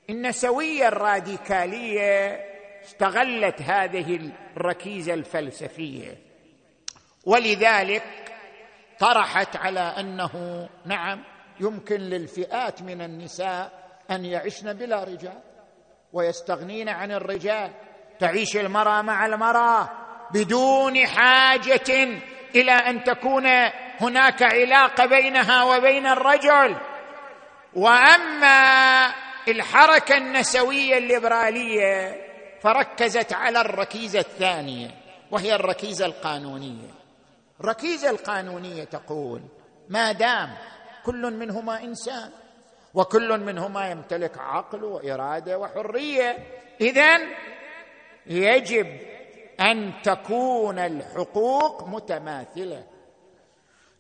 النسويه 0.10 0.88
الراديكالية 0.88 2.40
استغلت 2.86 3.62
هذه 3.62 4.32
الركيزة 4.58 5.14
الفلسفية. 5.14 6.18
ولذلك 7.26 8.04
طرحت 9.00 9.56
على 9.56 9.80
أنه 9.80 10.70
نعم 10.86 11.24
يمكن 11.60 11.96
للفئات 11.96 12.82
من 12.82 13.02
النساء 13.02 13.72
أن 14.12 14.26
يعشن 14.26 14.74
بلا 14.74 15.04
رجال 15.04 15.40
ويستغنين 16.14 16.90
عن 16.90 17.12
الرجال. 17.12 17.72
تعيش 18.20 18.58
المرأة 18.58 19.02
مع 19.02 19.26
المرأة 19.26 19.90
بدون 20.34 21.08
حاجة 21.08 22.20
إلى 22.56 22.72
أن 22.72 23.04
تكون 23.04 23.46
هناك 24.02 24.44
علاقة 24.44 25.06
بينها 25.06 25.64
وبين 25.64 26.08
الرجل. 26.08 26.76
وأما 27.74 29.14
الحركة 29.48 30.18
النسوية 30.18 30.98
الليبرالية 30.98 32.22
فركزت 32.62 33.34
على 33.34 33.62
الركيزة 33.62 34.20
الثانية 34.20 34.88
وهي 35.32 35.56
الركيزة 35.56 36.06
القانونية. 36.06 36.90
الركيزة 37.60 38.10
القانونية 38.10 38.84
تقول 38.84 39.42
ما 39.90 40.12
دام 40.12 40.50
كل 41.06 41.34
منهما 41.34 41.84
إنسان 41.84 42.32
وكل 42.94 43.40
منهما 43.40 43.92
يمتلك 43.92 44.38
عقل 44.38 44.84
وإرادة 44.84 45.60
وحرية. 45.60 46.38
اذا 46.82 47.20
يجب 48.26 49.00
أن 49.60 49.94
تكون 50.04 50.80
الحقوق 50.80 51.88
متماثلة. 51.88 52.84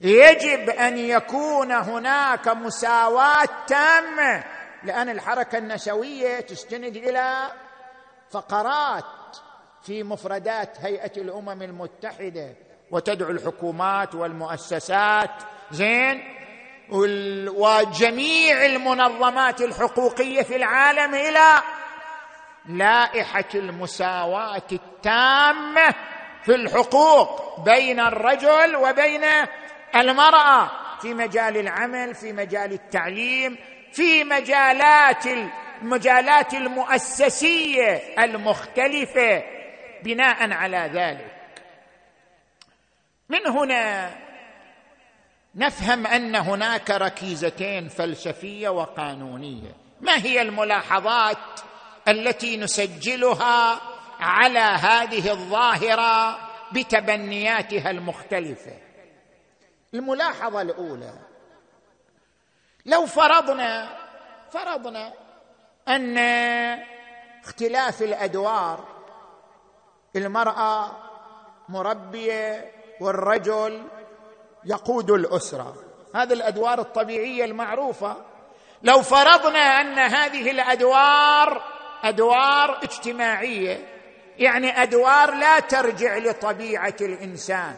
يجب 0.02 0.70
أن 0.70 0.98
يكون 0.98 1.72
هناك 1.72 2.48
مساواة 2.48 3.48
تامة 3.68 4.44
لأن 4.84 5.10
الحركة 5.10 5.58
النسوية 5.58 6.39
تستند 6.39 6.96
إلى 6.96 7.52
فقرات 8.30 9.38
في 9.82 10.04
مفردات 10.04 10.78
هيئة 10.80 11.22
الأمم 11.22 11.62
المتحدة 11.62 12.56
وتدعو 12.91 13.30
الحكومات 13.30 14.15
والمؤسسات. 14.15 15.32
زين؟ 15.72 16.24
وجميع 16.89 18.65
المنظمات 18.65 19.62
الحقوقية 19.62 20.41
في 20.41 20.56
العالم 20.56 21.15
إلى 21.15 21.62
لائحة 22.65 23.50
المساواة 23.56 24.67
التامة 24.71 25.95
في 26.43 26.56
الحقوق 26.56 27.60
بين 27.60 28.00
الرجل 28.00 28.76
وبين 28.76 29.24
المرأة 29.95 30.71
في 31.02 31.13
مجال 31.13 31.58
العمل 31.58 32.15
في 32.15 32.34
مجال 32.34 32.74
التعليم 32.74 33.58
في 33.93 34.24
مجالات 34.24 35.26
المجالات 35.82 36.54
المؤسسية 36.54 38.02
المختلفة. 38.19 39.43
بناء 40.04 40.52
على 40.52 40.89
ذلك 40.93 41.36
من 43.30 43.48
هنا 43.48 44.12
نفهم 45.56 46.08
أن 46.08 46.36
هناك 46.36 46.91
ركيزتين 46.91 47.88
فلسفية 47.88 48.70
وقانونية. 48.70 49.76
ما 50.02 50.18
هي 50.18 50.41
الملاحظات 50.41 51.38
التي 52.08 52.58
نسجلها 52.58 53.82
على 54.20 54.60
هذه 54.60 55.32
الظاهرة 55.32 56.39
بتبنياتها 56.72 57.91
المختلفة؟ 57.91 58.78
الملاحظة 59.94 60.62
الأولى 60.62 61.13
لو 62.86 63.06
فرضنا 63.06 63.98
فرضنا 64.52 65.13
أن 65.88 66.18
اختلاف 67.44 68.02
الأدوار 68.02 68.88
المرأة 70.15 70.91
مربية 71.70 72.72
والرجل 73.02 73.88
يقود 74.65 75.12
الأسرة. 75.12 75.73
هذه 76.15 76.34
الأدوار 76.34 76.80
الطبيعية 76.80 77.45
المعروفة. 77.45 78.15
لو 78.84 79.01
فرضنا 79.01 79.60
أن 79.60 79.99
هذه 79.99 80.51
الأدوار 80.51 81.62
أدوار 82.04 82.80
اجتماعية 82.84 83.88
يعني 84.38 84.84
أدوار 84.84 85.34
لا 85.34 85.60
ترجع 85.60 86.17
لطبيعة 86.17 86.95
الإنسان 87.01 87.73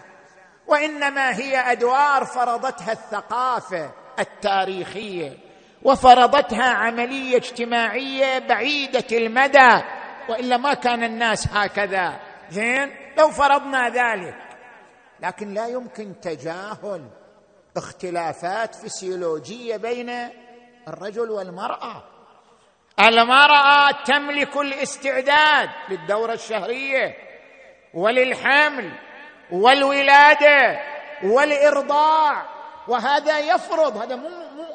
وإنما 0.68 1.36
هي 1.36 1.72
أدوار 1.72 2.26
فرضتها 2.26 2.92
الثقافة 2.92 3.92
التاريخية 4.20 5.38
وفرضتها 5.84 6.70
عملية 6.70 7.38
اجتماعية 7.38 8.40
بعيدة 8.40 9.18
المدى 9.18 9.84
وإلا 10.30 10.58
ما 10.58 10.74
كان 10.74 11.04
الناس 11.04 11.48
هكذا. 11.52 12.20
زين؟ 12.50 12.96
لو 13.18 13.30
فرضنا 13.30 13.90
ذلك. 13.90 14.47
لكن 15.20 15.54
لا 15.54 15.68
يمكن 15.68 16.20
تجاهل 16.22 17.06
اختلافات 17.78 18.76
فسيولوجية 18.76 19.78
بين 19.78 20.30
الرجل 20.88 21.30
والمرأة. 21.32 22.04
المرأة 23.00 24.04
تملك 24.06 24.58
الاستعداد 24.58 25.70
للدورة 25.90 26.34
الشهرية 26.34 27.16
وللحمل 27.94 28.92
والولادة 29.52 30.80
والإرضاع 31.24 32.46
وهذا 32.88 33.40
يفرض 33.40 33.98
هذا 33.98 34.16
مو 34.16 34.30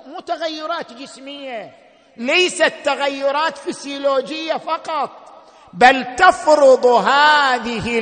مو 0.06 0.20
تغيرات 0.20 0.92
جسمية. 0.92 1.72
ليست 2.16 2.72
تغيرات 2.84 3.58
فسيولوجية 3.58 4.54
فقط 4.54 5.10
بل 5.72 6.16
تفرض 6.16 6.86
هذه 6.86 7.98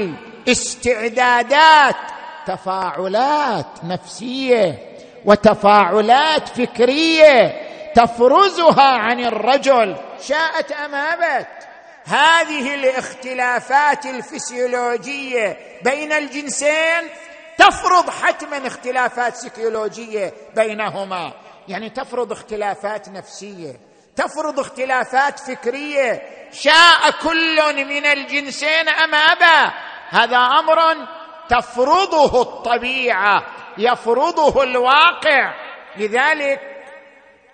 الاستعدادات 0.47 1.97
تفاعلات 2.47 3.85
نفسية 3.85 4.79
وتفاعلات 5.25 6.49
فكرية 6.49 7.71
تفرزها 7.95 8.93
عن 8.99 9.21
الرجل 9.21 9.97
شاءت 10.29 10.73
أم 10.73 10.95
آبت. 10.95 11.47
هذه 12.05 12.75
الاختلافات 12.75 14.07
الفسيولوجية 14.07 15.59
بين 15.85 16.13
الجنسين 16.13 17.09
تفرض 17.59 18.11
حتما 18.11 18.67
اختلافات 18.67 19.37
سيكولوجيه 19.37 20.33
بينهما. 20.57 21.33
يعني 21.69 21.91
تفرض 21.91 22.33
اختلافات 22.33 23.09
نفسية 23.09 23.81
تفرض 24.17 24.61
اختلافات 24.61 25.39
فكرية. 25.39 26.23
شاء 26.53 27.11
كل 27.23 27.85
من 27.85 28.07
الجنسين 28.07 28.89
أم 28.89 29.15
ابى 29.15 29.73
هذا 30.11 30.37
أمر 30.37 31.07
تفرضه 31.51 32.43
الطبيعة 32.43 33.47
يفرضه 33.79 34.63
الواقع. 34.63 35.55
لذلك 35.97 36.61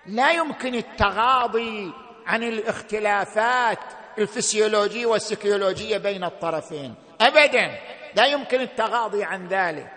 لا 0.07 0.31
يمكن 0.31 0.75
التغاضي 0.75 1.93
عن 2.27 2.43
الاختلافات 2.43 3.79
الفسيولوجية 4.19 5.07
والسيكولوجيه 5.07 5.99
بين 5.99 6.25
الطرفين. 6.25 6.95
ابدا 7.21 7.79
لا 8.15 8.27
يمكن 8.27 8.61
التغاضي 8.61 9.25
عن 9.25 9.49
ذلك. 9.49 9.93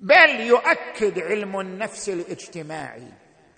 بل 0.00 0.40
يؤكد 0.40 1.18
علم 1.18 1.60
النفس 1.60 2.08
الاجتماعي 2.08 3.08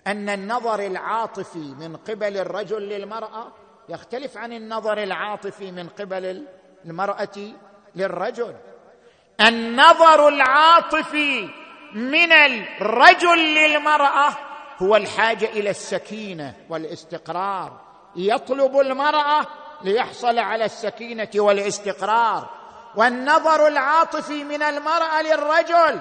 أن 0.07 0.29
النظر 0.29 0.79
العاطفي 0.79 1.75
من 1.79 1.95
قبل 1.95 2.37
الرجل 2.37 2.81
للمرأة 2.81 3.53
يختلف 3.89 4.37
عن 4.37 4.53
النظر 4.53 5.03
العاطفي 5.03 5.71
من 5.71 5.89
قبل 5.89 6.47
المرأة 6.85 7.53
للرجل. 7.95 8.55
النظر 9.41 10.27
العاطفي 10.27 11.49
من 11.93 12.31
الرجل 12.31 13.37
للمرأة 13.37 14.29
هو 14.81 14.95
الحاجة 14.95 15.45
إلى 15.45 15.69
السكينة 15.69 16.53
والاستقرار. 16.69 17.81
يطلب 18.15 18.79
المرأة 18.79 19.45
ليحصل 19.81 20.39
على 20.39 20.65
السكينة 20.65 21.29
والاستقرار. 21.35 22.49
والنظر 22.95 23.67
العاطفي 23.67 24.43
من 24.43 24.63
المرأة 24.63 25.21
للرجل 25.21 25.99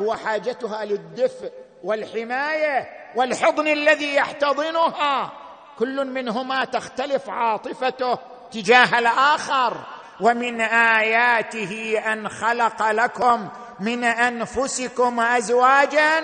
هو 0.00 0.14
حاجتها 0.14 0.84
للدفء 0.84 1.52
والحماية 1.84 2.88
والحضن 3.16 3.68
الذي 3.68 4.14
يحتضنها. 4.14 5.32
كل 5.78 6.04
منهما 6.04 6.64
تختلف 6.64 7.30
عاطفته 7.30 8.18
تجاه 8.50 8.98
الآخر. 8.98 9.76
ومن 10.20 10.60
آياته 10.60 12.02
أن 12.12 12.28
خلق 12.28 12.90
لكم 12.90 13.48
من 13.80 14.04
أنفسكم 14.04 15.20
ازواجا 15.20 16.22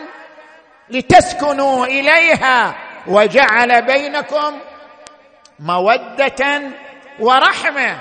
لتسكنوا 0.90 1.87
إليها 1.87 2.74
وجعل 3.07 3.83
بينكم 3.83 4.59
مودة 5.59 6.61
ورحمة. 7.20 7.98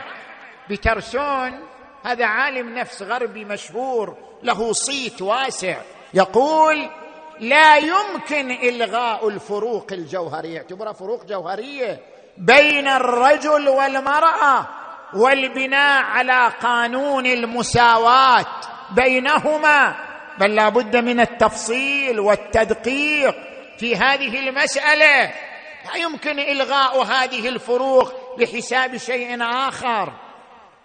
بترسون 0.69 1.60
هذا 2.06 2.25
عالم 2.25 2.77
نفس 2.77 3.01
غربي 3.01 3.45
مشهور 3.45 4.17
له 4.43 4.73
صيت 4.73 5.21
واسع 5.21 5.77
يقول 6.13 6.89
لا 7.39 7.77
يمكن 7.77 8.51
إلغاء 8.51 9.27
الفروق 9.27 9.88
الجوهرية. 9.91 10.56
يعتبرها 10.56 10.93
فروق 10.93 11.25
جوهرية؟ 11.25 11.99
بين 12.38 12.88
الرجل 12.88 13.69
والمرأة. 13.69 14.65
والبناء 15.13 16.04
على 16.04 16.47
قانون 16.62 17.26
المساواة 17.26 18.45
بينهما 18.95 19.95
بل 20.39 20.56
لا 20.56 20.69
بد 20.69 20.95
من 20.95 21.19
التفصيل 21.19 22.19
والتدقيق 22.19 23.36
في 23.78 23.95
هذه 23.95 24.39
المسألة. 24.39 25.32
لا 25.86 25.95
يمكن 25.95 26.39
إلغاء 26.39 27.04
هذه 27.04 27.50
الفروق 27.50 28.13
لحساب 28.38 28.97
شيء 28.97 29.43
آخر. 29.43 30.13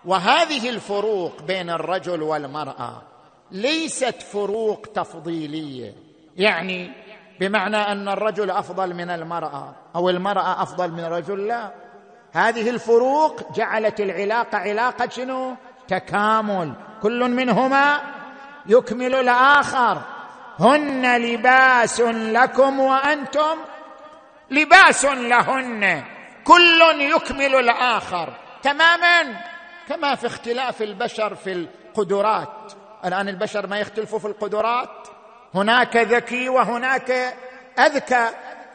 وهذه 0.05 0.69
الفروق 0.69 1.43
بين 1.43 1.71
الرجل 1.71 2.23
والمرأة 2.23 3.03
ليست 3.51 4.23
فروق 4.23 4.87
تفضيلية. 4.95 5.95
يعني 6.37 6.93
بمعنى 7.41 7.77
أن 7.77 8.09
الرجل 8.09 8.51
أفضل 8.51 8.95
من 8.95 9.11
المرأة 9.11 9.75
أو 9.97 10.11
المرأة 10.11 10.63
أفضل 10.63 10.91
من 10.93 11.05
الرجل 11.05 11.47
لا. 11.47 11.86
هذه 12.37 12.71
الفروق 12.71 13.53
جعلت 13.53 14.01
العلاقة 14.01 14.59
علاقة 14.59 15.09
شنو؟ 15.09 15.57
تكامل. 15.89 16.73
كل 17.03 17.31
منهما 17.31 18.01
يكمل 18.67 19.15
الآخر. 19.15 20.03
هن 20.59 21.17
لباس 21.17 22.01
لكم 22.01 22.81
وأنتم 22.81 23.59
لباس 24.51 25.05
لهن. 25.05 26.05
كل 26.45 26.81
يكمل 27.01 27.55
الآخر. 27.55 28.33
تماما. 28.63 29.41
كما 29.89 30.15
في 30.15 30.27
اختلاف 30.27 30.83
البشر 30.83 31.35
في 31.35 31.53
القدرات. 31.53 32.73
الآن 33.05 33.29
البشر 33.29 33.67
ما 33.67 33.79
يختلفوا 33.79 34.19
في 34.19 34.27
القدرات؟ 34.27 35.09
هناك 35.55 35.97
ذكي 35.97 36.49
وهناك 36.49 37.35
أذكى. 37.79 38.29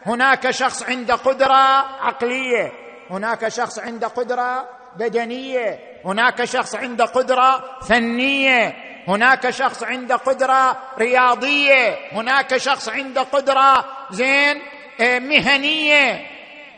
هناك 0.05 0.51
شخص 0.51 0.83
عنده 0.83 1.15
قدرة 1.15 1.85
عقلية. 2.01 2.80
هناك 3.11 3.47
شخص 3.47 3.79
عنده 3.79 4.07
قدرة 4.07 4.69
بدنية 4.95 5.79
هناك 6.05 6.43
شخص 6.43 6.75
عنده 6.75 7.05
قدرة 7.05 7.63
فنية 7.81 8.73
هناك 9.07 9.49
شخص 9.49 9.83
عنده 9.83 10.15
قدرة 10.15 10.77
رياضية 10.99 11.97
هناك 12.11 12.57
شخص 12.57 12.89
عنده 12.89 13.21
قدرة 13.21 13.85
زين 14.11 14.61
آه، 15.01 15.19
مهنية. 15.19 16.27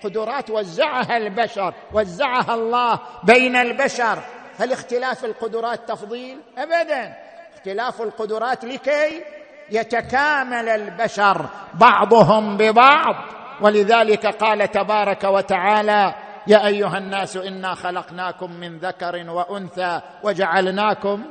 قدرات 0.03 0.49
وزعها 0.49 1.17
البشر 1.17 1.73
وزعها 1.93 2.53
الله 2.53 2.99
بين 3.23 3.55
البشر. 3.55 4.19
هل 4.59 4.71
اختلاف 4.71 5.25
القدرات 5.25 5.89
تفضيل؟ 5.89 6.39
ابدا. 6.57 7.13
اختلاف 7.55 8.01
القدرات 8.01 8.65
لكي 8.65 9.23
يتكامل 9.69 10.69
البشر 10.69 11.45
بعضهم 11.73 12.57
ببعض. 12.57 13.15
ولذلك 13.61 14.25
قال 14.25 14.71
تبارك 14.71 15.23
وتعالى 15.23 16.13
يا 16.47 16.67
أيها 16.67 16.97
الناس 16.97 17.37
إنا 17.37 17.75
خلقناكم 17.75 18.51
من 18.51 18.77
ذكر 18.77 19.29
وأنثى 19.29 20.01
وجعلناكم 20.23 21.25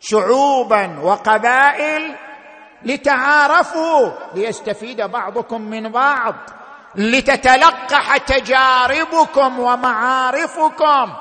شعوبا 0.00 1.00
وقبائل 1.00 2.16
لتعارفوا 2.82 4.10
ليستفيد 4.34 5.02
بعضكم 5.02 5.60
من 5.60 5.92
بعض 5.92 6.34
لتتلقح 6.94 8.16
تجاربكم 8.16 9.58
ومعارفكم. 9.58 11.12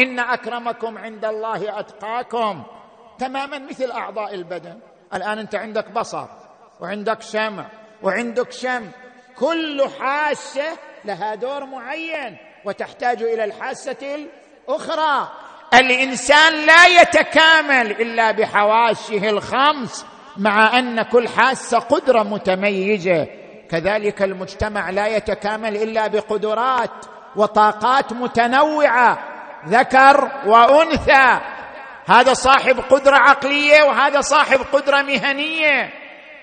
إن 0.00 0.18
أكرمكم 0.18 0.98
عند 0.98 1.24
الله 1.24 1.80
أتقاكم. 1.80 2.62
تماما 3.18 3.58
مثل 3.58 3.90
أعضاء 3.90 4.34
البدن. 4.34 4.80
الآن 5.14 5.38
أنت 5.38 5.54
عندك 5.54 5.90
بصر 5.90 6.26
وعندك 6.80 7.22
سمع 7.22 7.66
وعندك 8.02 8.52
شم. 8.52 8.90
كل 9.38 9.88
حاسة 10.00 10.78
لها 11.04 11.34
دور 11.34 11.64
معين 11.64 12.36
وتحتاج 12.64 13.22
إلى 13.22 13.44
الحاسة 13.44 14.26
الأخرى. 14.68 15.28
الإنسان 15.74 16.66
لا 16.66 16.86
يتكامل 16.86 17.90
إلا 17.90 18.30
بحواسه 18.30 19.28
الخمس 19.30 20.06
مع 20.36 20.78
أن 20.78 21.02
كل 21.02 21.28
حاسة 21.28 21.78
قدرة 21.78 22.22
متميزة. 22.22 23.26
كذلك 23.70 24.22
المجتمع 24.22 24.90
لا 24.90 25.06
يتكامل 25.06 25.76
إلا 25.76 26.06
بقدرات 26.06 26.90
وطاقات 27.36 28.12
متنوعة 28.12 29.18
ذكر 29.68 30.30
وأنثى. 30.46 31.40
هذا 32.06 32.34
صاحب 32.34 32.80
قدرة 32.80 33.16
عقلية 33.16 33.82
وهذا 33.82 34.20
صاحب 34.20 34.60
قدرة 34.72 35.02
مهنية. 35.02 35.90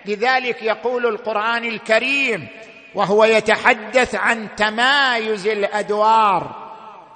لذلك 0.06 0.64
يقول 0.64 1.06
القرآن 1.06 1.64
الكريم 1.64 2.48
وهو 2.96 3.26
يتحدث 3.26 4.16
عن 4.16 4.48
تمايز 4.58 5.48
الأدوار. 5.48 6.68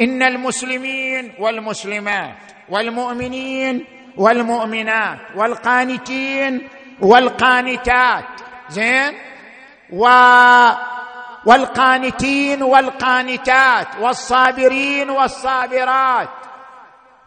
إن 0.01 0.23
المسلمين 0.23 1.33
والمسلمات 1.39 2.35
والمؤمنين 2.69 3.85
والمؤمنات 4.17 5.19
والقانتين 5.35 6.67
والقانتات 7.01 8.25
زين؟ 8.69 9.13
و 9.93 10.05
والقانتين 11.45 12.63
والقانتات 12.63 13.87
والصابرين 13.99 15.09
والصابرات. 15.09 16.29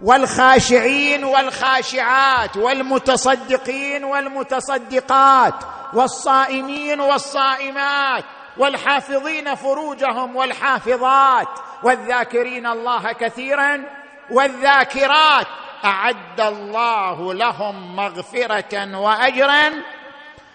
والخاشعين 0.00 1.24
والخاشعات 1.24 2.56
والمتصدقين 2.56 4.04
والمتصدقات 4.04 5.54
والصائمين 5.92 7.00
والصائمات 7.00 8.24
والحافظين 8.56 9.54
فروجهم 9.54 10.36
والحافظات 10.36 11.48
والذاكرين 11.82 12.66
الله 12.66 13.12
كثيرا 13.12 13.84
والذاكرات 14.30 15.46
أعد 15.84 16.40
الله 16.40 17.34
لهم 17.34 17.96
مغفرة 17.96 18.98
واجرا 18.98 19.72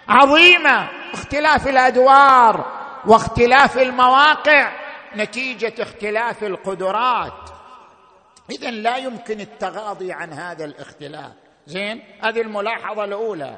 عظيما 0.10 0.88
اختلاف 1.14 1.68
الأدوار 1.68 2.66
واختلاف 3.06 3.78
المواقع 3.78 4.72
نتيجة 5.16 5.74
اختلاف 5.80 6.44
القدرات 6.44 7.59
اذا 8.52 8.72
لا 8.72 8.98
يمكن 8.98 9.42
التغاضي 9.42 10.12
عن 10.12 10.34
هذا 10.34 10.66
الاختلاف. 10.66 11.32
زين؟ 11.68 12.04
هذه 12.24 12.42
الملاحظة 12.42 13.04
الأولى. 13.04 13.58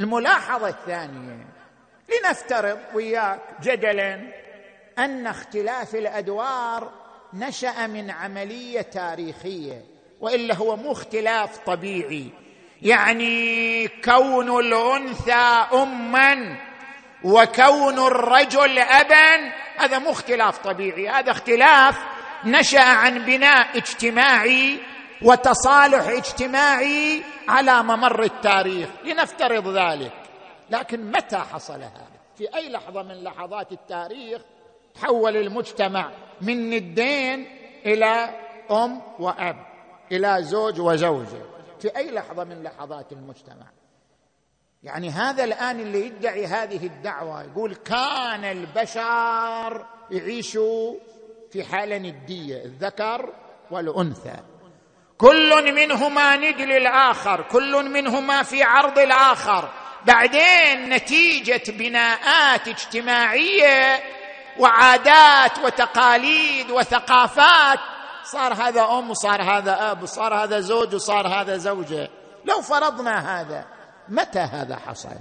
الملاحظة 0.00 0.68
الثانية. 0.68 1.46
لنفترض 2.08 2.78
وياك 2.94 3.40
جدلا 3.62 4.20
أن 4.98 5.26
اختلاف 5.26 5.94
الأدوار 5.94 6.92
نشأ 7.34 7.86
من 7.86 8.10
عملية 8.10 8.80
تاريخية 8.80 9.84
وإلا 10.20 10.54
هو 10.54 10.76
مو 10.76 10.92
اختلاف 10.92 11.58
طبيعي. 11.58 12.28
يعني 12.82 13.88
كون 13.88 14.60
الأنثى 14.60 15.66
اما 15.72 16.56
وكون 17.24 17.98
الرجل 18.06 18.78
ابا 18.78 19.52
هذا 19.76 19.98
مو 19.98 20.10
اختلاف 20.10 20.58
طبيعي. 20.58 21.08
هذا 21.08 21.30
اختلاف 21.30 22.13
نشأ 22.46 22.82
عن 22.82 23.18
بناء 23.18 23.78
اجتماعي 23.78 24.78
وتصالح 25.22 26.08
اجتماعي 26.08 27.22
على 27.48 27.82
ممر 27.82 28.22
التاريخ. 28.22 28.88
لنفترض 29.04 29.68
ذلك. 29.68 30.12
لكن 30.70 31.10
متى 31.10 31.36
حصل 31.36 31.74
هذا؟ 31.82 32.08
في 32.36 32.54
أي 32.54 32.68
لحظة 32.68 33.02
من 33.02 33.22
لحظات 33.22 33.72
التاريخ 33.72 34.42
تحول 34.94 35.36
المجتمع 35.36 36.10
من 36.40 36.70
ندين 36.70 37.46
إلى 37.86 38.30
أم 38.70 39.02
وأب 39.18 39.66
إلى 40.12 40.42
زوج 40.42 40.80
وزوجة؟ 40.80 41.42
في 41.80 41.96
أي 41.96 42.10
لحظة 42.10 42.44
من 42.44 42.62
لحظات 42.62 43.12
المجتمع؟ 43.12 43.66
يعني 44.82 45.10
هذا 45.10 45.44
الآن 45.44 45.80
اللي 45.80 46.06
يدعي 46.06 46.46
هذه 46.46 46.86
الدعوة 46.86 47.42
يقول 47.42 47.74
كان 47.74 48.44
البشر 48.44 49.86
يعيشوا 50.10 50.94
في 51.54 51.64
حالة 51.64 51.98
ندية 51.98 52.64
الذكر 52.64 53.32
والأنثى. 53.70 54.36
كل 55.18 55.74
منهما 55.74 56.36
ند 56.36 56.60
للاخر 56.60 57.42
كل 57.42 57.90
منهما 57.90 58.42
في 58.42 58.62
عرض 58.62 58.98
الآخر. 58.98 59.68
بعدين 60.06 60.88
نتيجة 60.88 61.62
بناءات 61.68 62.68
اجتماعية 62.68 64.02
وعادات 64.58 65.58
وتقاليد 65.58 66.70
وثقافات. 66.70 67.78
صار 68.24 68.54
هذا 68.54 68.82
أم 68.84 69.14
صار 69.14 69.42
هذا 69.42 69.90
أب 69.90 70.06
صار 70.06 70.34
هذا 70.34 70.60
زوج 70.60 70.94
وصار 70.94 71.28
هذا 71.28 71.56
زوجة. 71.56 72.08
لو 72.44 72.60
فرضنا 72.60 73.40
هذا 73.40 73.64
متى 74.08 74.38
هذا 74.38 74.76
حصل؟ 74.76 75.16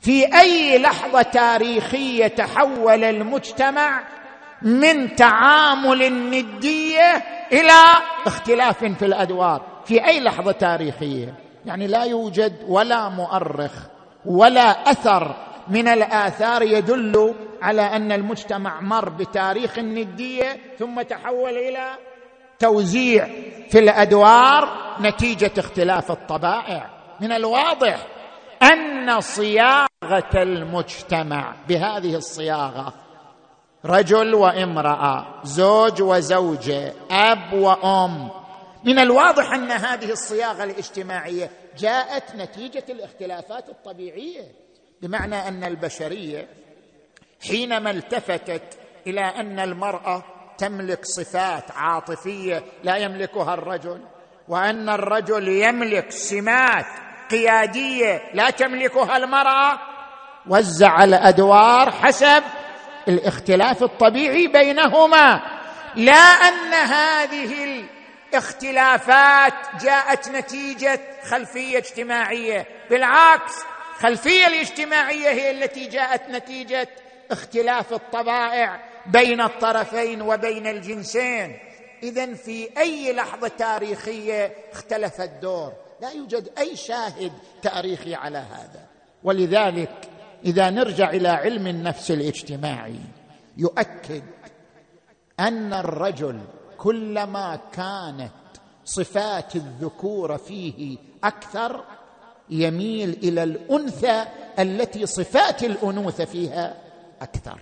في 0.00 0.38
أي 0.38 0.78
لحظة 0.78 1.22
تاريخية 1.22 2.26
تحول 2.26 3.04
المجتمع 3.04 4.16
من 4.62 5.16
تعامل 5.16 6.02
الندية 6.02 7.24
إلى 7.52 7.82
اختلاف 8.26 8.84
في 8.84 9.04
الأدوار 9.04 9.62
في 9.84 10.06
أي 10.06 10.20
لحظة 10.20 10.52
تاريخية. 10.52 11.34
يعني 11.66 11.86
لا 11.86 12.04
يوجد 12.04 12.64
ولا 12.68 13.08
مؤرخ 13.08 13.72
ولا 14.26 14.90
أثر 14.90 15.36
من 15.68 15.88
الآثار 15.88 16.62
يدل 16.62 17.34
على 17.62 17.82
أن 17.82 18.12
المجتمع 18.12 18.80
مر 18.80 19.08
بتاريخ 19.08 19.78
الندية 19.78 20.56
ثم 20.78 21.02
تحول 21.02 21.50
إلى 21.50 21.88
توزيع 22.58 23.28
في 23.70 23.78
الأدوار 23.78 24.68
نتيجة 25.00 25.52
اختلاف 25.58 26.10
الطبائع. 26.10 26.90
من 27.20 27.32
الواضح 27.32 28.06
أن 28.62 29.20
صياغة 29.20 30.30
المجتمع 30.34 31.54
بهذه 31.68 32.14
الصياغة 32.16 32.92
رجل 33.86 34.34
وامرأة 34.34 35.26
زوج 35.44 36.02
وزوجة 36.02 36.92
أب 37.10 37.52
وأم. 37.52 38.30
من 38.84 38.98
الواضح 38.98 39.52
أن 39.52 39.70
هذه 39.70 40.10
الصياغة 40.12 40.64
الاجتماعية 40.64 41.50
جاءت 41.78 42.34
نتيجة 42.36 42.84
الاختلافات 42.90 43.68
الطبيعية 43.68 44.42
بمعنى 45.02 45.48
أن 45.48 45.64
البشرية 45.64 46.48
حينما 47.48 47.90
التفتت 47.90 48.78
إلى 49.06 49.20
أن 49.20 49.60
المرأة 49.60 50.22
تملك 50.58 51.04
صفات 51.04 51.70
عاطفية 51.70 52.64
لا 52.84 52.96
يملكها 52.96 53.54
الرجل 53.54 54.00
وأن 54.48 54.88
الرجل 54.88 55.48
يملك 55.48 56.10
سمات 56.10 56.86
قيادية 57.30 58.22
لا 58.34 58.50
تملكها 58.50 59.16
المرأة 59.16 59.78
وزع 60.48 61.04
الأدوار 61.04 61.90
حسب 61.90 62.42
الاختلاف 63.08 63.82
الطبيعي 63.82 64.46
بينهما 64.46 65.42
لا 65.96 66.12
أن 66.12 66.74
هذه 66.74 67.84
الاختلافات 68.32 69.54
جاءت 69.82 70.28
نتيجة 70.28 71.00
خلفية 71.24 71.78
اجتماعية 71.78 72.66
بالعكس 72.90 73.54
الخلفيه 73.96 74.46
الاجتماعية 74.46 75.28
هي 75.28 75.50
التي 75.50 75.86
جاءت 75.86 76.30
نتيجة 76.30 76.88
اختلاف 77.30 77.92
الطبائع 77.92 78.80
بين 79.06 79.40
الطرفين 79.40 80.22
وبين 80.22 80.66
الجنسين. 80.66 81.58
اذا 82.02 82.34
في 82.34 82.68
أي 82.78 83.12
لحظة 83.12 83.48
تاريخية 83.48 84.54
اختلف 84.72 85.20
الدور. 85.20 85.72
لا 86.00 86.10
يوجد 86.10 86.50
أي 86.58 86.76
شاهد 86.76 87.32
تاريخي 87.62 88.14
على 88.14 88.38
هذا. 88.38 88.86
ولذلك 89.24 90.08
إذا 90.44 90.70
نرجع 90.70 91.10
إلى 91.10 91.28
علم 91.28 91.66
النفس 91.66 92.10
الاجتماعي 92.10 93.00
يؤكد 93.56 94.22
أن 95.40 95.72
الرجل 95.72 96.40
كلما 96.78 97.60
كانت 97.72 98.32
صفات 98.84 99.56
الذكوره 99.56 100.36
فيه 100.36 100.98
أكثر 101.24 101.84
يميل 102.50 103.18
إلى 103.22 103.42
الأنثى 103.42 104.24
التي 104.58 105.06
صفات 105.06 105.62
الأنوثة 105.62 106.24
فيها 106.24 106.76
أكثر. 107.22 107.60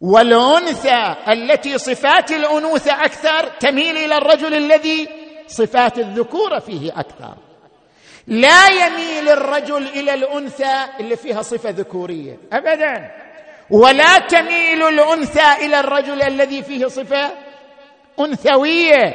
والأنثى 0.00 1.16
التي 1.28 1.78
صفات 1.78 2.30
الأنوثة 2.30 3.04
أكثر 3.04 3.48
تميل 3.60 3.96
إلى 3.96 4.18
الرجل 4.18 4.54
الذي 4.54 5.08
صفات 5.46 5.98
الذكوره 5.98 6.58
فيه 6.58 7.00
أكثر. 7.00 7.34
لا 8.26 8.68
يميل 8.68 9.28
الرجل 9.28 9.86
إلى 9.86 10.14
الأنثى 10.14 10.84
اللي 11.00 11.16
فيها 11.16 11.42
صفة 11.42 11.70
ذكورية. 11.70 12.36
ابدا. 12.52 13.10
ولا 13.70 14.18
تميل 14.18 14.88
الأنثى 14.88 15.52
إلى 15.66 15.80
الرجل 15.80 16.22
الذي 16.22 16.62
فيه 16.62 16.86
صفة 16.86 17.30
أنثوية. 18.20 19.14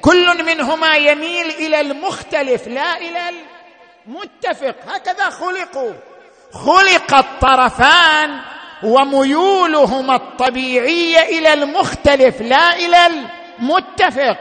كل 0.00 0.44
منهما 0.44 0.94
يميل 0.94 1.46
إلى 1.50 1.80
المختلف 1.80 2.68
لا 2.68 2.96
إلى 2.96 3.20
المتفق. 4.06 4.74
هكذا 4.88 5.30
خلقوا. 5.30 5.92
خلق 6.52 7.14
الطرفان 7.14 8.40
وميولهما 8.82 10.16
الطبيعية 10.16 11.18
إلى 11.18 11.52
المختلف 11.52 12.40
لا 12.40 12.76
إلى 12.76 13.06
المتفق. 13.06 14.36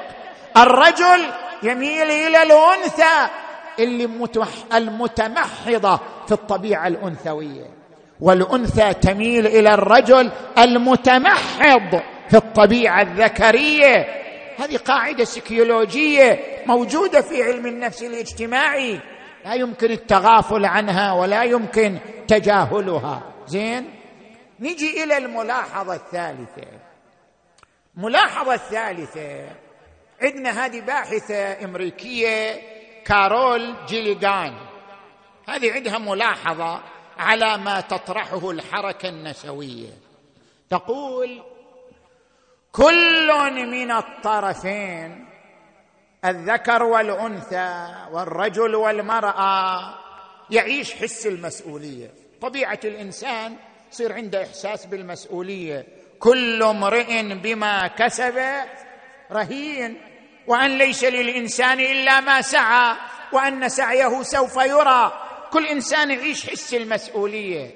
الرجل 0.58 1.32
يميل 1.64 2.12
إلى 2.12 2.44
الأنثى 2.44 3.30
اللي 3.80 4.08
المتمحضة 4.74 6.00
في 6.28 6.32
الطبيعة 6.32 6.88
الأنثوية. 6.88 7.66
والأنثى 8.22 8.94
تميل 8.94 9.48
إلى 9.48 9.74
الرجل 9.74 10.32
المتمحض 10.58 12.02
في 12.30 12.38
الطبيعة 12.38 13.02
الذكرية. 13.02 14.06
هذه 14.58 14.78
قاعدة 14.78 15.24
سيكيولوجية 15.24 16.40
موجودة 16.66 17.22
في 17.22 17.44
علم 17.44 17.66
النفس 17.66 18.04
الاجتماعي. 18.04 19.00
لا 19.46 19.54
يمكن 19.54 19.92
التغافل 19.92 20.66
عنها 20.66 21.14
ولا 21.14 21.44
يمكن 21.44 21.98
تجاهلها. 22.28 23.22
زين؟ 23.48 23.90
نجي 24.60 25.04
إلى 25.04 25.18
الملاحظة 25.18 25.96
الثالثة. 25.96 26.68
الملاحظه 27.98 28.54
الثالثة. 28.54 29.46
عندنا 30.22 30.66
هذه 30.66 30.82
باحثة 30.82 31.66
أمريكية 31.66 32.62
كارول 33.06 33.76
جيليغان. 33.88 34.54
هذه 35.48 35.74
عندها 35.74 35.98
ملاحظة 35.98 36.82
على 37.18 37.58
ما 37.58 37.82
تطرحه 37.82 38.52
الحركة 38.52 39.10
النسويه 39.10 39.90
تقول 40.70 41.44
كل 42.72 43.52
من 43.52 43.92
الطرفين 43.92 45.26
الذكر 46.26 46.84
والأنثى 46.84 47.96
والرجل 48.12 48.76
والمرأة 48.76 49.96
يعيش 50.50 50.94
حس 50.94 51.28
المسؤولية. 51.28 52.12
طبيعة 52.42 52.80
الإنسان 52.84 53.56
يصير 53.92 54.14
عنده 54.14 54.44
إحساس 54.44 54.86
بالمسؤولية. 54.86 55.88
كل 56.20 56.64
امرئ 56.64 57.34
بما 57.34 57.88
كسب 57.88 58.42
رهين. 59.32 60.02
وأن 60.48 60.78
ليس 60.78 61.04
للإنسان 61.04 61.80
إلا 61.80 62.20
ما 62.20 62.42
سعى 62.42 62.96
وأن 63.32 63.70
سعيه 63.70 64.24
سوف 64.24 64.56
يرى. 64.56 65.20
كل 65.52 65.66
إنسان 65.66 66.12
يعيش 66.12 66.50
حس 66.50 66.74
المسؤولية؟ 66.74 67.72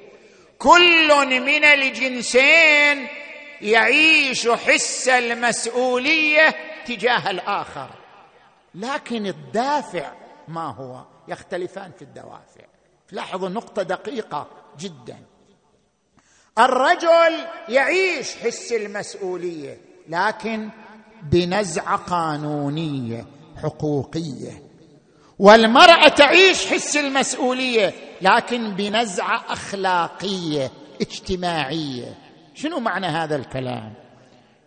كل 0.60 1.26
من 1.42 1.64
الجنسين 1.64 3.08
يعيش 3.62 4.48
حس 4.50 5.08
المسؤولية 5.08 6.56
تجاه 6.86 7.30
الآخر. 7.30 7.90
لكن 8.76 9.26
الدافع 9.26 10.12
ما 10.48 10.72
هو؟ 10.72 11.06
يختلفان 11.28 11.92
في 11.92 12.02
الدوافع. 12.02 12.66
لاحظوا 13.12 13.50
نقطة 13.50 13.84
دقيقة 13.84 14.48
جدا. 14.80 15.18
الرجل 16.60 17.48
يعيش 17.70 18.36
حس 18.36 18.72
المسؤولية 18.72 19.78
لكن 20.08 20.70
بنزعه 21.24 21.96
قانونية 21.96 23.26
حقوقية. 23.64 24.64
والمرأة 25.40 26.08
تعيش 26.08 26.66
حس 26.66 26.98
المسؤولية 26.98 27.94
لكن 28.22 28.76
بنزعه 28.76 29.44
أخلاقية 29.50 30.72
اجتماعية. 31.02 32.18
شنو 32.54 32.80
معنى 32.80 33.08
هذا 33.08 33.36
الكلام؟ 33.36 33.94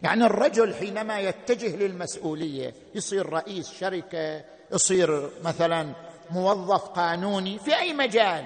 يعني 0.03 0.25
الرجل 0.25 0.75
حينما 0.75 1.21
يتجه 1.21 1.77
للمسؤولية 1.77 2.75
يصير 2.95 3.29
رئيس 3.33 3.73
شركة 3.81 4.45
يصير 4.73 5.31
مثلا 5.45 5.93
موظف 6.31 6.85
قانوني 6.85 7.59
في 7.59 7.79
أي 7.79 7.93
مجال 7.93 8.45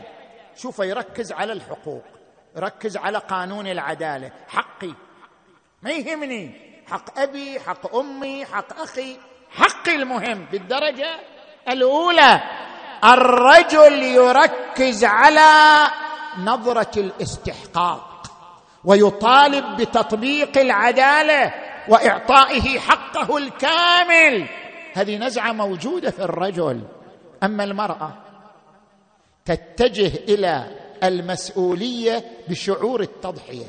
شوف 0.57 0.79
يركز 0.79 1.33
على 1.33 1.53
الحقوق 1.53 2.03
ركز 2.57 2.97
على 2.97 3.19
قانون 3.19 3.67
العدالة. 3.67 4.31
حقي 4.49 4.95
ما 5.83 5.91
يهمني. 5.91 6.64
حق 6.87 7.19
أبي 7.19 7.61
حق 7.61 7.97
أمي 7.97 8.47
حق 8.47 8.81
أخي. 8.81 9.17
حقي 9.51 9.97
المهم 9.97 10.47
بالدرجة 10.53 11.21
الأولى 11.69 12.41
الرجل 13.05 14.03
يركز 14.03 15.05
على 15.05 15.85
نظرة 16.39 16.91
الاستحقاق 16.97 18.27
ويطالب 18.85 19.77
بتطبيق 19.77 20.59
العدالة 20.59 21.55
وإعطائه 21.89 22.79
حقه 22.79 23.37
الكامل. 23.37 24.49
هذه 24.95 25.17
نزعة 25.17 25.53
موجودة 25.53 26.11
في 26.11 26.23
الرجل. 26.23 26.81
أما 27.43 27.65
المرأة 27.65 28.13
تتجه 29.45 30.17
إلى 30.17 30.81
المسؤولية 31.03 32.25
بشعور 32.49 33.01
التضحية 33.01 33.67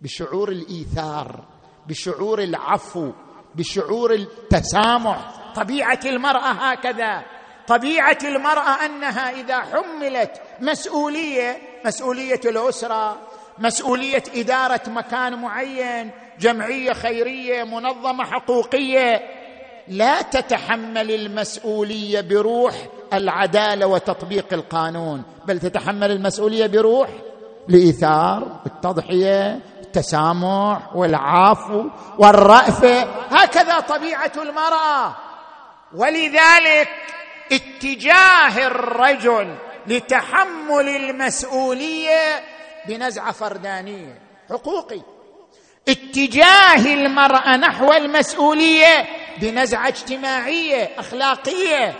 بشعور 0.00 0.48
الإيثار. 0.48 1.44
بشعور 1.88 2.42
العفو 2.42 3.10
بشعور 3.54 4.12
التسامح. 4.12 5.30
طبيعة 5.54 6.00
المرأة 6.04 6.50
هكذا. 6.50 7.22
طبيعة 7.66 8.18
المرأة 8.24 8.86
أنها 8.86 9.30
إذا 9.40 9.60
حملت 9.60 10.30
مسؤولية 10.60 11.58
مسؤولية 11.84 12.40
الأسرة 12.44 13.16
مسؤولية 13.58 14.22
إدارة 14.34 14.80
مكان 14.86 15.40
معين 15.40 16.10
جمعية 16.40 16.92
خيرية 16.92 17.64
منظمة 17.64 18.24
حقوقية 18.24 19.20
لا 19.88 20.22
تتحمل 20.22 21.10
المسؤولية 21.10 22.20
بروح 22.20 22.74
العدالة 23.12 23.86
وتطبيق 23.86 24.52
القانون. 24.52 25.22
بل 25.46 25.60
تتحمل 25.60 26.10
المسؤولية 26.10 26.66
بروح 26.66 27.08
الايثار 27.68 28.60
التضحية 28.66 29.60
التسامح 29.98 30.96
والعفو 30.96 31.84
والرأفة 32.18 33.00
هكذا 33.30 33.80
طبيعة 33.80 34.32
المرأة. 34.36 35.16
ولذلك 35.94 36.88
اتجاه 37.52 38.66
الرجل 38.66 39.54
لتحمل 39.86 40.88
المسؤولية 40.88 42.42
بنزعة 42.88 43.32
فردانية 43.32 44.18
حقوقي. 44.50 45.00
اتجاه 45.88 46.94
المرأة 46.94 47.56
نحو 47.56 47.92
المسؤولية 47.92 49.06
بنزعة 49.40 49.88
اجتماعية 49.88 50.90
أخلاقية. 50.98 51.94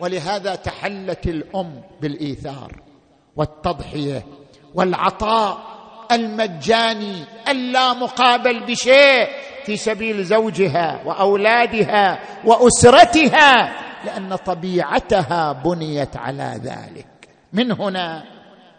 ولهذا 0.00 0.54
تحلت 0.54 1.26
الأم 1.26 1.82
بالإيثار 2.00 2.72
والتضحية 3.36 4.26
والعطاء 4.74 5.79
المجاني 6.12 7.24
اللا 7.48 7.92
مقابل 7.92 8.60
بشيء 8.60 9.28
في 9.66 9.76
سبيل 9.76 10.24
زوجها 10.24 11.00
وأولادها 11.04 12.18
وأسرتها 12.44 13.72
لأن 14.04 14.36
طبيعتها 14.36 15.52
بنيت 15.52 16.16
على 16.16 16.60
ذلك. 16.64 17.06
من 17.52 17.72
هنا 17.72 18.24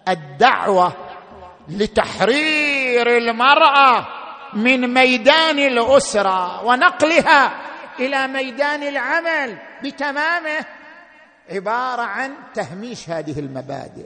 الدعوة 0.07 0.93
لتحرير 1.69 3.17
المرأة 3.17 4.07
من 4.53 4.93
ميدان 4.93 5.59
الأسرة 5.59 6.63
ونقلها 6.65 7.51
إلى 7.99 8.27
ميدان 8.27 8.83
العمل 8.83 9.57
بتمامه 9.83 10.65
عبارة 11.51 12.01
عن 12.01 12.31
تهميش 12.53 13.09
هذه 13.09 13.39
المبادئ. 13.39 14.05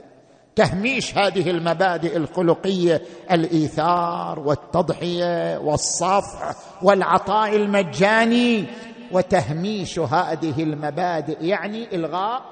تهميش 0.56 1.18
هذه 1.18 1.50
المبادئ 1.50 2.16
الخلقية 2.16 3.02
الإيثار 3.30 4.40
والتضحية 4.40 5.58
والصفح 5.58 6.54
والعطاء 6.82 7.56
المجاني 7.56 8.66
وتهميش 9.12 9.98
هذه 9.98 10.62
المبادئ 10.62 11.44
يعني 11.44 11.94
إلغاء 11.94 12.42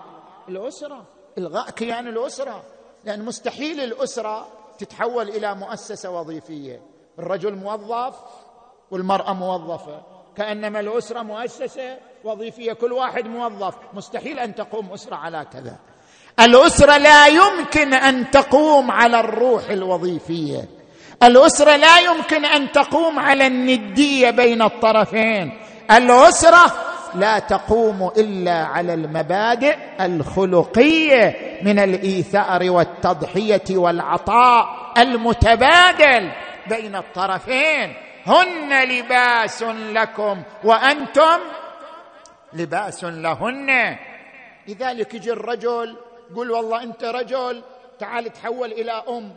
الأسرة 0.49 1.05
إلغاء 1.39 1.71
كيان 1.71 2.09
الأسرة. 2.09 2.63
لأن 3.05 3.25
مستحيل 3.25 3.81
الأسرة 3.81 4.47
تتحول 4.79 5.29
إلى 5.29 5.55
مؤسسة 5.55 6.11
وظيفية. 6.11 6.83
الرجل 7.19 7.55
موظف 7.55 8.17
والمرأة 8.91 9.33
موظفة. 9.33 10.03
كأنما 10.37 10.81
الأسرة 10.81 11.23
مؤسسة 11.23 11.97
وظيفية 12.25 12.73
كل 12.73 12.93
واحد 12.93 13.27
موظف. 13.27 13.75
مستحيل 13.95 14.39
أن 14.39 14.55
تقوم 14.55 14.93
أسرة 14.93 15.17
على 15.17 15.47
كذا. 15.53 15.79
الأسرة 16.41 16.97
لا 16.97 17.27
يمكن 17.27 17.95
أن 17.95 18.31
تقوم 18.31 18.91
على 18.91 19.21
الروح 19.21 19.71
الوظيفية. 19.71 20.65
الأسرة 21.23 21.77
لا 21.77 21.99
يمكن 21.99 22.45
أن 22.45 22.73
تقوم 22.73 23.19
على 23.19 23.47
الندية 23.47 24.31
بين 24.31 24.63
الطرفين. 24.63 25.59
الأسرة 25.91 26.73
لا 27.15 27.39
تقوم 27.39 28.11
إلا 28.17 28.65
على 28.65 28.95
المبادئ 28.95 29.77
الخلقية 30.01 31.37
من 31.63 31.79
الإيثار 31.79 32.71
والتضحية 32.71 33.65
والعطاء 33.71 34.93
المتبادل 34.99 36.33
بين 36.67 36.97
الطرفين. 36.97 37.95
هن 38.27 38.89
لباس 38.89 39.63
لكم 39.93 40.43
وأنتم 40.65 41.39
لباس 42.53 43.05
لهن. 43.05 43.97
لذلك 44.69 45.15
يجي 45.15 45.33
الرجل 45.33 45.97
قل 46.37 46.51
والله 46.51 46.83
انت 46.83 47.05
رجل 47.05 47.63
تعال 47.99 48.33
تحول 48.33 48.73
إلى 48.73 48.93
أم. 49.09 49.33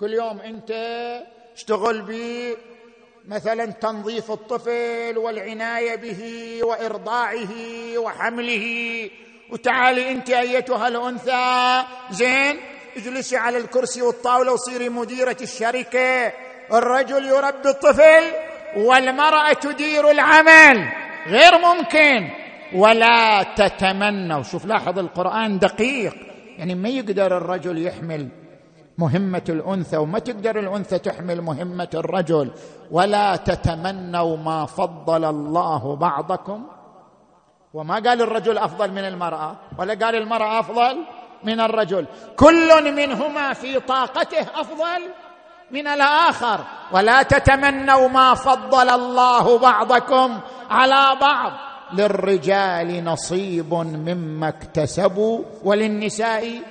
كل 0.00 0.14
يوم 0.14 0.40
انت 0.40 0.70
اشتغل 1.56 2.02
بي 2.02 2.56
مثلا 3.28 3.66
تنظيف 3.66 4.30
الطفل 4.30 5.18
والعناية 5.18 5.96
به 5.96 6.60
وإرضاعه 6.62 7.48
وحمله. 7.98 9.10
وتعالي 9.50 10.10
انت 10.10 10.30
أيتها 10.30 10.88
الأنثى. 10.88 11.82
زين 12.10 12.60
اجلسي 12.96 13.36
على 13.36 13.58
الكرسي 13.58 14.02
والطاولة 14.02 14.52
وصيري 14.52 14.88
مديرة 14.88 15.36
الشركة. 15.42 16.32
الرجل 16.72 17.26
يربي 17.26 17.68
الطفل 17.68 18.24
والمرأة 18.76 19.52
تدير 19.52 20.10
العمل. 20.10 20.88
غير 21.26 21.58
ممكن. 21.58 22.28
ولا 22.74 23.42
تتمنوا. 23.42 24.42
شوف 24.42 24.64
لاحظ 24.64 24.98
القرآن 24.98 25.58
دقيق. 25.58 26.27
يعني 26.58 26.74
ما 26.74 26.88
يقدر 26.88 27.36
الرجل 27.36 27.86
يحمل 27.86 28.28
مهمة 28.98 29.42
الأنثى 29.48 29.96
وما 29.96 30.18
تقدر 30.18 30.58
الأنثى 30.58 30.98
تحمل 30.98 31.40
مهمة 31.40 31.88
الرجل. 31.94 32.50
ولا 32.90 33.36
تتمنوا 33.36 34.36
ما 34.36 34.66
فضل 34.66 35.24
الله 35.24 35.96
بعضكم. 35.96 36.66
وما 37.74 37.94
قال 37.94 38.22
الرجل 38.22 38.58
أفضل 38.58 38.90
من 38.90 39.04
المرأة 39.04 39.56
ولا 39.78 39.94
قال 39.94 40.14
المرأة 40.14 40.60
أفضل 40.60 41.04
من 41.44 41.60
الرجل. 41.60 42.06
كل 42.36 42.94
منهما 42.94 43.52
في 43.52 43.80
طاقته 43.80 44.46
أفضل 44.54 45.02
من 45.70 45.86
الآخر. 45.86 46.60
ولا 46.92 47.22
تتمنوا 47.22 48.08
ما 48.08 48.34
فضل 48.34 48.88
الله 48.88 49.58
بعضكم 49.58 50.40
على 50.70 51.16
بعض. 51.20 51.52
للرجال 51.92 53.04
نصيب 53.04 53.74
مما 53.74 54.48
اكتسبوا 54.48 55.44
وللنساء 55.64 56.62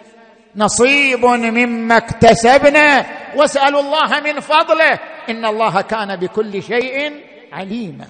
نصيب 0.56 1.26
مما 1.26 1.98
اكتسبنا 1.98 3.06
واسألوا 3.36 3.82
الله 3.82 4.20
من 4.20 4.40
فضله. 4.40 5.00
إن 5.30 5.46
الله 5.46 5.82
كان 5.82 6.16
بكل 6.16 6.64
شيء 6.64 7.24
عليما. 7.52 8.08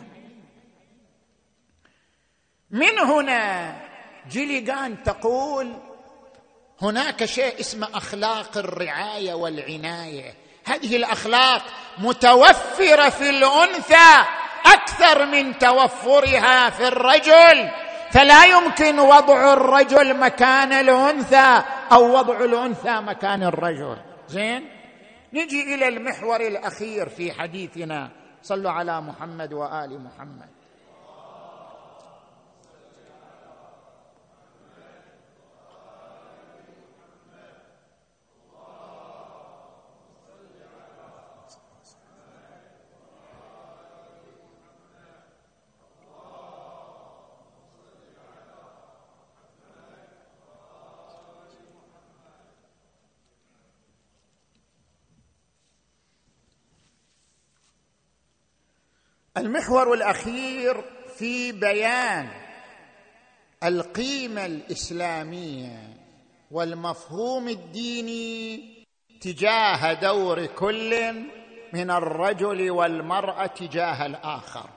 من 2.72 3.00
هنا 3.00 3.76
جيليغان 4.30 5.04
تقول 5.04 5.74
هناك 6.82 7.26
شيء 7.26 7.60
اسمه 7.60 7.88
أخلاق 7.94 8.58
الرعاية 8.58 9.34
والعناية. 9.34 10.34
هذه 10.66 10.96
الأخلاق 10.96 11.62
متوفرة 11.98 13.10
في 13.10 13.30
الأنثى. 13.30 14.28
أكثر 14.74 15.26
من 15.26 15.58
توفرها 15.58 16.70
في 16.70 16.88
الرجل. 16.88 17.70
فلا 18.12 18.46
يمكن 18.46 19.00
وضع 19.00 19.54
الرجل 19.54 20.20
مكان 20.20 20.72
الأنثى 20.74 21.64
أو 21.92 22.18
وضع 22.18 22.40
الأنثى 22.40 23.02
مكان 23.02 23.44
الرجل. 23.44 23.98
زين؟ 24.28 24.70
نجي 25.34 25.76
إلى 25.76 25.88
المحور 25.88 26.42
الأخير 26.42 27.10
في 27.10 27.32
حديثنا. 27.32 28.10
صلوا 28.42 28.72
على 28.72 29.02
محمد 29.02 29.54
وآل 29.54 30.04
محمد. 30.04 30.57
المحور 59.38 59.94
الأخير 59.94 60.84
في 61.18 61.52
بيان 61.52 62.30
القيمة 63.64 64.46
الإسلامية 64.46 65.98
والمفهوم 66.52 67.48
الديني 67.48 68.64
تجاه 69.22 69.94
دور 69.94 70.46
كل 70.46 71.14
من 71.74 71.92
الرجل 71.92 72.72
والمرأة 72.72 73.46
تجاه 73.46 74.06
الآخر. 74.06 74.70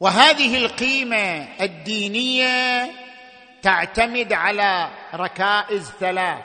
وهذه 0.00 0.56
القيمة 0.56 1.48
الدينية 1.60 2.90
تعتمد 3.62 4.32
على 4.32 4.90
ركائز 5.14 5.90
ثلاث. 6.00 6.44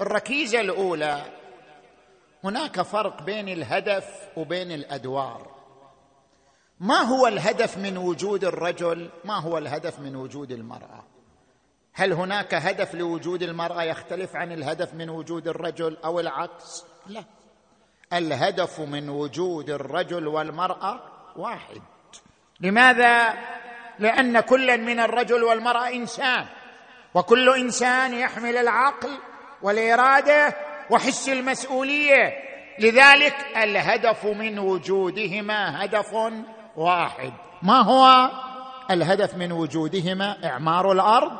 الركيزة 0.00 0.60
الأولى 0.60 1.41
هناك 2.44 2.82
فرق 2.82 3.22
بين 3.22 3.48
الهدف 3.48 4.28
وبين 4.36 4.72
الأدوار. 4.72 5.52
ما 6.80 6.98
هو 6.98 7.26
الهدف 7.26 7.78
من 7.78 7.96
وجود 7.96 8.44
الرجل؟ 8.44 9.10
ما 9.24 9.38
هو 9.38 9.58
الهدف 9.58 10.00
من 10.00 10.16
وجود 10.16 10.52
المرأة؟ 10.52 11.04
هل 11.94 12.12
هناك 12.12 12.54
هدف 12.54 12.94
لوجود 12.94 13.42
المرأة 13.42 13.82
يختلف 13.82 14.36
عن 14.36 14.52
الهدف 14.52 14.94
من 14.94 15.10
وجود 15.10 15.48
الرجل 15.48 15.96
أو 16.04 16.20
العكس؟ 16.20 16.84
لا. 17.06 17.24
الهدف 18.12 18.80
من 18.80 19.08
وجود 19.08 19.70
الرجل 19.70 20.26
والمرأة 20.26 21.00
واحد. 21.36 21.82
لماذا؟ 22.60 23.34
لأن 23.98 24.40
كلا 24.40 24.76
من 24.76 25.00
الرجل 25.00 25.44
والمرأة 25.44 25.88
إنسان 25.88 26.46
وكل 27.14 27.48
إنسان 27.48 28.14
يحمل 28.14 28.56
العقل 28.56 29.18
والإرادة 29.62 30.54
وحس 30.92 31.28
المسؤولية. 31.28 32.32
لذلك 32.78 33.34
الهدف 33.56 34.24
من 34.24 34.58
وجودهما 34.58 35.84
هدف 35.84 36.14
واحد. 36.76 37.32
ما 37.62 37.80
هو 37.80 38.30
الهدف 38.90 39.34
من 39.34 39.52
وجودهما؟ 39.52 40.44
إعمار 40.44 40.92
الأرض 40.92 41.32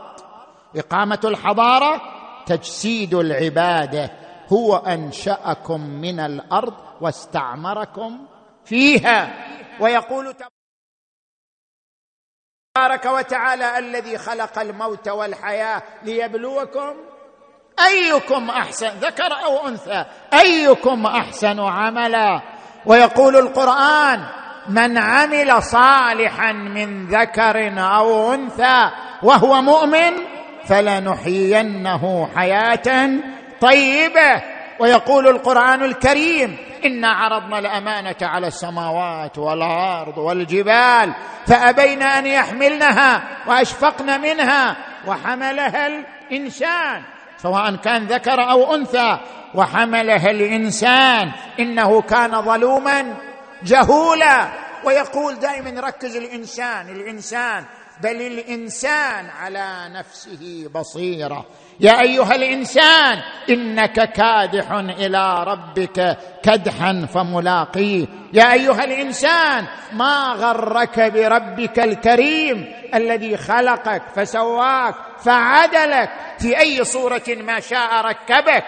إقامة 0.76 1.20
الحضارة 1.24 2.00
تجسيد 2.46 3.14
العبادة. 3.14 4.10
هو 4.52 4.76
أنشأكم 4.76 5.80
من 5.80 6.20
الأرض 6.20 6.74
واستعمركم 7.00 8.26
فيها. 8.64 9.48
ويقول 9.80 10.34
تبارك 12.76 13.04
وتعالى 13.04 13.78
الذي 13.78 14.18
خلق 14.18 14.58
الموت 14.58 15.08
والحياة 15.08 15.82
ليبلوكم 16.02 17.11
أيكم 17.86 18.50
أحسن 18.50 18.88
ذكر 19.00 19.32
أو 19.44 19.68
أنثى 19.68 20.04
أيكم 20.34 21.06
أحسن 21.06 21.60
عملا؟ 21.60 22.40
ويقول 22.86 23.36
القرآن 23.36 24.20
من 24.68 24.98
عمل 24.98 25.62
صالحا 25.62 26.52
من 26.52 27.06
ذكر 27.06 27.72
أو 27.78 28.34
أنثى 28.34 28.90
وهو 29.22 29.62
مؤمن 29.62 30.12
فلنحيينه 30.66 32.28
حياة 32.36 33.10
طيبة. 33.60 34.42
ويقول 34.80 35.28
القرآن 35.28 35.82
الكريم 35.82 36.56
إنا 36.84 37.08
عرضنا 37.08 37.58
الأمانة 37.58 38.16
على 38.22 38.46
السماوات 38.46 39.38
والأرض 39.38 40.18
والجبال 40.18 41.14
فابين 41.46 42.02
أن 42.02 42.26
يحملنها 42.26 43.22
وأشفقن 43.46 44.20
منها 44.20 44.76
وحملها 45.06 45.86
الإنسان. 45.86 47.02
سواء 47.42 47.76
كان 47.76 48.06
ذكر 48.06 48.50
أو 48.50 48.74
أنثى 48.74 49.18
وحملها 49.54 50.30
الإنسان. 50.30 51.32
إنه 51.60 52.02
كان 52.02 52.42
ظلوما 52.42 53.14
جهولا. 53.62 54.48
ويقول 54.84 55.34
دائما 55.34 55.80
ركز 55.80 56.16
الإنسان 56.16 56.88
الإنسان 56.88 57.64
بل 58.02 58.22
الإنسان 58.22 59.26
على 59.30 59.90
نفسه 59.94 60.68
بصيرة. 60.74 61.46
يا 61.82 62.00
أيها 62.00 62.34
الإنسان 62.34 63.18
إنك 63.50 64.12
كادح 64.12 64.72
إلى 64.72 65.44
ربك 65.44 66.18
كدحا 66.42 67.06
فملاقيه. 67.14 68.06
يا 68.32 68.52
أيها 68.52 68.84
الإنسان 68.84 69.66
ما 69.92 70.36
غرك 70.38 71.00
بربك 71.00 71.78
الكريم 71.78 72.72
الذي 72.94 73.36
خلقك 73.36 74.02
فسواك 74.16 74.94
فعدلك 75.24 76.10
في 76.38 76.60
أي 76.60 76.84
صورة 76.84 77.22
ما 77.28 77.60
شاء 77.60 78.04
ركبك. 78.04 78.64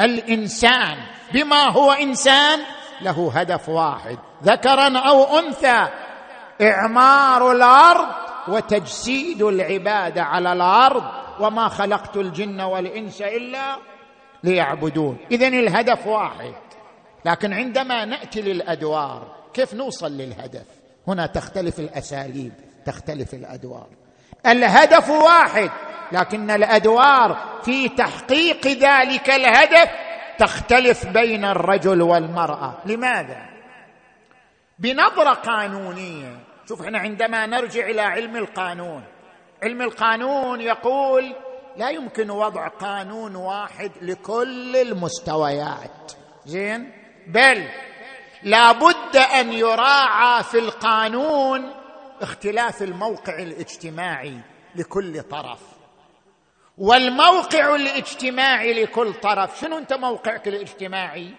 الإنسان 0.00 0.96
بما 1.32 1.64
هو 1.70 1.92
إنسان 1.92 2.58
له 3.00 3.32
هدف 3.34 3.68
واحد 3.68 4.18
ذكرا 4.44 4.98
أو 4.98 5.38
أنثى 5.38 5.88
إعمار 6.62 7.52
الأرض 7.52 8.27
وتجسيد 8.48 9.42
العباده 9.42 10.22
على 10.22 10.52
الأرض 10.52 11.04
وما 11.40 11.68
خلقت 11.68 12.16
الجن 12.16 12.60
والإنس 12.60 13.22
إلا 13.22 13.76
ليعبدون. 14.44 15.18
اذا 15.30 15.48
الهدف 15.48 16.06
واحد. 16.06 16.54
لكن 17.24 17.52
عندما 17.52 18.04
نأتي 18.04 18.42
للأدوار 18.42 19.36
كيف 19.54 19.74
نوصل 19.74 20.12
للهدف؟ 20.12 20.66
هنا 21.08 21.26
تختلف 21.26 21.80
الأساليب 21.80 22.52
تختلف 22.86 23.34
الأدوار. 23.34 23.86
الهدف 24.46 25.10
واحد 25.10 25.70
لكن 26.12 26.50
الأدوار 26.50 27.36
في 27.62 27.88
تحقيق 27.88 28.66
ذلك 28.66 29.30
الهدف 29.30 29.90
تختلف 30.38 31.06
بين 31.06 31.44
الرجل 31.44 32.02
والمرأة. 32.02 32.74
لماذا؟ 32.86 33.48
بنظرة 34.78 35.34
قانونية 35.34 36.36
شوف 36.68 36.82
إحنا 36.82 36.98
عندما 36.98 37.46
نرجع 37.46 37.86
إلى 37.86 38.00
علم 38.00 38.36
القانون 38.36 39.04
علم 39.62 39.82
القانون 39.82 40.60
يقول 40.60 41.34
لا 41.76 41.90
يمكن 41.90 42.30
وضع 42.30 42.68
قانون 42.68 43.36
واحد 43.36 43.90
لكل 44.02 44.76
المستويات. 44.76 46.12
زين؟ 46.46 46.92
بل 47.26 47.68
لابد 48.42 49.16
أن 49.16 49.52
يراعى 49.52 50.42
في 50.42 50.58
القانون 50.58 51.74
اختلاف 52.20 52.82
الموقع 52.82 53.38
الاجتماعي 53.38 54.40
لكل 54.74 55.22
طرف. 55.22 55.60
والموقع 56.78 57.74
الاجتماعي 57.74 58.82
لكل 58.82 59.14
طرف 59.14 59.60
شنو 59.60 59.78
أنت 59.78 59.92
موقعك 59.92 60.48
الاجتماعي؟ 60.48 61.34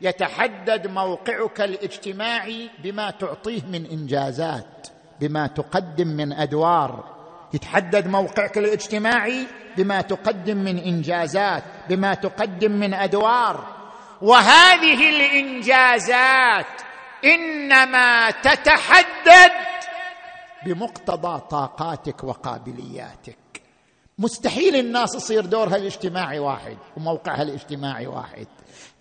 يتحدد 0.00 0.86
موقعك 0.86 1.60
الاجتماعي 1.60 2.70
بما 2.78 3.10
تعطيه 3.10 3.62
من 3.62 3.86
إنجازات 3.86 4.88
بما 5.20 5.46
تقدم 5.46 6.08
من 6.08 6.32
أدوار. 6.32 7.18
يتحدد 7.54 8.06
موقعك 8.06 8.58
الاجتماعي 8.58 9.46
بما 9.76 10.00
تقدم 10.00 10.56
من 10.56 10.78
إنجازات 10.78 11.64
بما 11.88 12.14
تقدم 12.14 12.72
من 12.72 12.94
أدوار. 12.94 13.76
وهذه 14.22 15.08
الإنجازات 15.08 16.82
إنما 17.24 18.30
تتحدد 18.30 19.52
بمقتضى 20.66 21.40
طاقاتك 21.50 22.24
وقابلياتك. 22.24 23.38
مستحيل 24.18 24.76
الناس 24.76 25.14
يصير 25.14 25.46
دورها 25.46 25.76
الاجتماعي 25.76 26.38
واحد 26.38 26.76
وموقعها 26.96 27.42
الاجتماعي 27.42 28.06
واحد. 28.06 28.46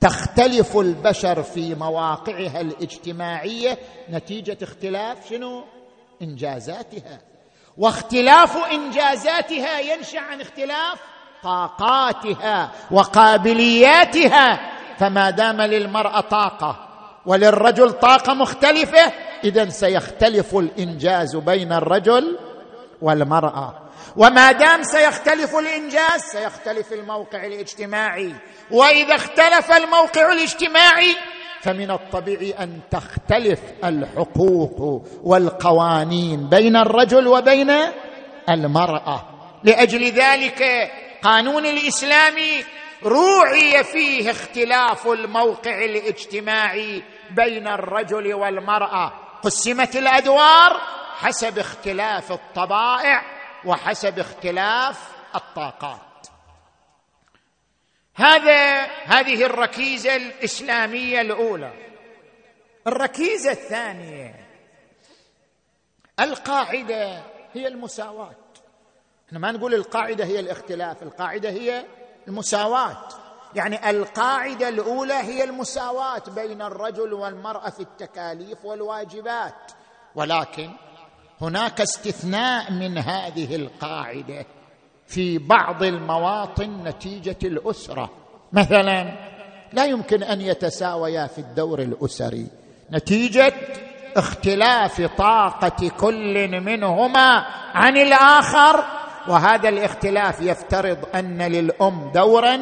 تختلف 0.02 0.78
البشر 0.78 1.44
في 1.44 1.76
مواقعها 1.76 2.62
الاجتماعية 2.62 3.78
نتيجة 4.10 4.58
اختلاف 4.64 5.30
شنو؟ 5.30 5.64
إنجازاتها. 6.22 7.20
واختلاف 7.78 8.58
إنجازاتها 8.58 9.80
ينشأ 9.80 10.20
عن 10.20 10.42
اختلاف 10.42 11.00
طاقاتها 11.44 12.72
وقابلياتها. 12.92 14.60
فما 14.98 15.30
دام 15.30 15.62
للمرأة 15.62 16.22
طاقة 16.22 16.88
وللرجل 17.26 17.92
طاقة 17.92 18.34
مختلفة 18.34 19.14
اذا 19.44 19.70
سيختلف 19.70 20.56
الإنجاز 20.56 21.36
بين 21.36 21.74
الرجل 21.74 22.38
والمرأة. 23.02 23.87
وما 24.16 24.52
دام 24.52 24.84
سيختلف 24.84 25.56
الإنجاز 25.56 26.22
سيختلف 26.22 26.94
الموقع 26.94 27.46
الاجتماعي. 27.46 28.34
وإذا 28.72 29.16
اختلف 29.16 29.72
الموقع 29.72 30.34
الاجتماعي 30.34 31.16
فمن 31.62 31.92
الطبيعي 31.92 32.52
أن 32.52 32.80
تختلف 32.92 33.60
الحقوق 33.84 35.04
والقوانين 35.24 36.50
بين 36.50 36.76
الرجل 36.76 37.28
وبين 37.28 37.72
المرأة. 38.50 39.26
لأجل 39.64 40.04
ذلك 40.04 40.92
قانون 41.24 41.66
الإسلام 41.66 42.36
روعي 43.04 43.84
فيه 43.84 44.32
اختلاف 44.32 45.08
الموقع 45.08 45.86
الاجتماعي 45.86 47.04
بين 47.32 47.68
الرجل 47.68 48.34
والمرأة. 48.34 49.14
قسمت 49.44 49.96
الأدوار 49.96 50.82
حسب 51.18 51.60
اختلاف 51.60 52.32
الطبائع 52.32 53.37
وحسب 53.68 54.20
اختلاف 54.20 55.12
الطاقات. 55.36 56.28
هذا 58.16 58.84
هذه 58.86 59.46
الركيزة 59.46 60.16
الإسلامية 60.16 61.22
الأولى. 61.22 61.74
الركيزة 62.88 63.52
الثانية 63.52 64.48
القاعدة 66.20 67.24
هي 67.54 67.68
المساواة. 67.68 68.36
إحنا 69.28 69.40
ما 69.40 69.52
نقول 69.52 69.74
القاعدة 69.74 70.26
هي 70.26 70.40
الاختلاف 70.40 71.04
القاعدة 71.04 71.50
هي 71.50 71.86
المساواة. 72.28 73.08
يعني 73.56 73.90
القاعدة 73.90 74.70
الأولى 74.70 75.14
هي 75.14 75.44
المساواة 75.44 76.24
بين 76.28 76.62
الرجل 76.62 77.14
والمرأة 77.14 77.70
في 77.70 77.80
التكاليف 77.80 78.66
والواجبات. 78.66 79.72
ولكن 80.16 80.72
هناك 81.42 81.82
استثناء 81.82 82.72
من 82.72 82.98
هذه 82.98 83.56
القاعدة 83.56 84.46
في 85.08 85.38
بعض 85.38 85.84
المواطن 85.84 86.84
نتيجة 86.84 87.38
الأسرة. 87.44 88.10
مثلا 88.54 89.14
لا 89.74 89.86
يمكن 89.86 90.24
أن 90.24 90.42
يتساويا 90.42 91.28
في 91.28 91.38
الدور 91.38 91.80
الأسري. 91.80 92.48
نتيجة 92.92 93.54
اختلاف 94.16 95.02
طاقة 95.18 95.90
كل 96.00 96.62
منهما 96.62 97.46
عن 97.74 97.98
الآخر 97.98 98.84
وهذا 99.28 99.70
الاختلاف 99.70 100.42
يفترض 100.42 100.98
أن 101.16 101.42
للأم 101.42 102.12
دورا 102.14 102.60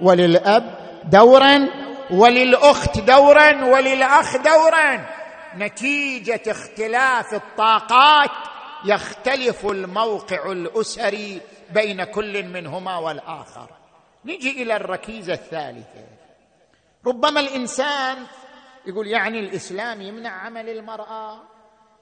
وللأب 0.00 0.78
دورا 1.04 1.68
وللأخت 2.10 3.00
دورا 3.00 3.64
وللأخ 3.64 4.36
دورا. 4.36 5.17
نتيجة 5.58 6.42
اختلاف 6.48 7.34
الطاقات 7.34 8.30
يختلف 8.84 9.66
الموقع 9.66 10.52
الأسري 10.52 11.40
بين 11.70 12.04
كل 12.04 12.44
منهما 12.44 12.96
والآخر. 12.96 13.70
نجي 14.24 14.62
إلى 14.62 14.76
الركيزة 14.76 15.32
الثالثة. 15.32 16.06
ربما 17.06 17.40
الإنسان 17.40 18.16
يقول 18.86 19.06
يعني 19.06 19.40
الإسلام 19.40 20.02
يمنع 20.02 20.30
عمل 20.30 20.68
المرأة 20.68 21.42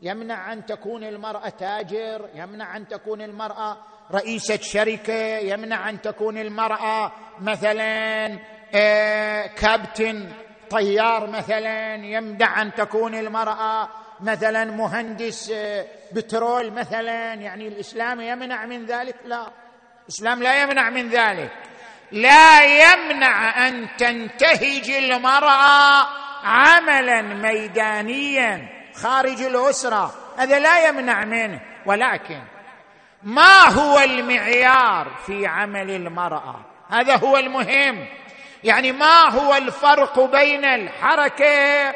يمنع 0.02 0.52
أن 0.52 0.66
تكون 0.66 1.04
المرأة 1.04 1.48
تاجر 1.48 2.28
يمنع 2.34 2.76
أن 2.76 2.88
تكون 2.88 3.22
المرأة 3.22 3.78
رئيسة 4.12 4.56
شركة 4.56 5.38
يمنع 5.38 5.88
أن 5.88 6.00
تكون 6.00 6.38
المرأة 6.38 7.12
مثلا 7.40 8.38
آه، 8.74 9.46
كابتن 9.46 10.32
طيار 10.70 11.26
مثلا 11.26 11.94
يمدع 11.94 12.62
أن 12.62 12.74
تكون 12.74 13.14
المرأة 13.14 13.88
مثلا 14.20 14.64
مهندس 14.64 15.50
آه، 15.54 15.86
بترول 16.12 16.70
مثلا 16.70 17.34
يعني 17.34 17.68
الإسلام 17.68 18.20
يمنع 18.20 18.66
من 18.66 18.86
ذلك؟ 18.86 19.14
لا 19.24 19.48
الإسلام 20.02 20.42
لا 20.42 20.62
يمنع 20.62 20.90
من 20.90 21.08
ذلك. 21.08 21.52
لا 22.12 22.62
يمنع 22.62 23.68
أن 23.68 23.88
تنتهج 23.98 24.90
المرأة 24.90 26.06
عملا 26.44 27.22
ميدانيا 27.22 28.68
خارج 28.94 29.42
الأسرة. 29.42 30.14
هذا 30.38 30.58
لا 30.58 30.88
يمنع 30.88 31.24
منه. 31.24 31.60
ولكن 31.86 32.40
ما 33.22 33.68
هو 33.68 33.98
المعيار 33.98 35.08
في 35.26 35.46
عمل 35.46 35.90
المرأة؟ 35.90 36.60
هذا 36.90 37.16
هو 37.16 37.36
المهم. 37.36 38.06
يعني 38.66 38.92
ما 38.92 39.28
هو 39.28 39.54
الفرق 39.54 40.20
بين 40.20 40.64
الحركة 40.64 41.94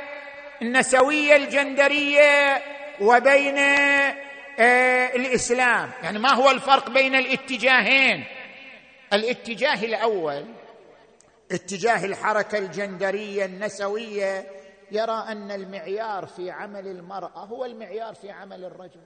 النسوية 0.63 1.37
الجندرية 1.37 2.63
وبين 3.01 3.59
آه 3.59 5.17
الإسلام؟ 5.17 5.91
يعني 6.03 6.19
ما 6.19 6.33
هو 6.33 6.51
الفرق 6.51 6.91
بين 6.91 7.15
الاتجاهين؟ 7.15 8.25
الاتجاه 9.13 9.85
الأول 9.85 10.45
اتجاه 11.53 12.05
الحركة 12.05 12.59
الجندرية 12.59 13.45
النسوية 13.45 14.47
يرى 14.91 15.25
أن 15.29 15.51
المعيار 15.51 16.27
في 16.27 16.51
عمل 16.51 16.87
المرأة 16.87 17.45
هو 17.45 17.65
المعيار 17.65 18.15
في 18.15 18.31
عمل 18.31 18.65
الرجل. 18.65 19.01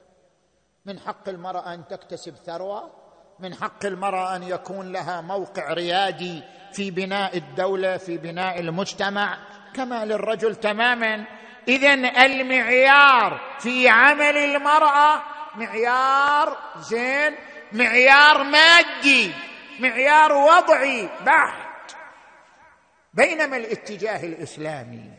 من 0.85 0.99
حق 0.99 1.29
المرأة 1.29 1.75
أن 1.75 1.89
تكتسب 1.89 2.35
ثروة 2.37 3.04
من 3.39 3.55
حق 3.55 3.87
المرأة 3.87 4.37
أن 4.37 4.43
يكون 4.43 4.93
لها 4.93 5.20
موقع 5.20 5.72
ريادي 5.72 6.43
في 6.72 6.91
بناء 6.91 7.37
الدولة 7.37 7.97
في 7.97 8.18
بناء 8.18 8.61
المجتمع 8.61 9.39
كما 9.74 10.05
للرجل 10.05 10.57
تماما. 10.57 11.24
اذا 11.68 11.95
المعيار 12.24 13.41
في 13.59 13.89
عمل 13.89 14.37
المرأة 14.37 15.22
معيار 15.57 16.57
زين 16.78 17.35
معيار 17.72 18.43
مادي 18.43 19.32
معيار 19.80 20.32
وضعي 20.32 21.09
بحت 21.26 21.97
بينما 23.14 23.57
الاتجاه 23.57 24.24
الإسلامي. 24.24 25.11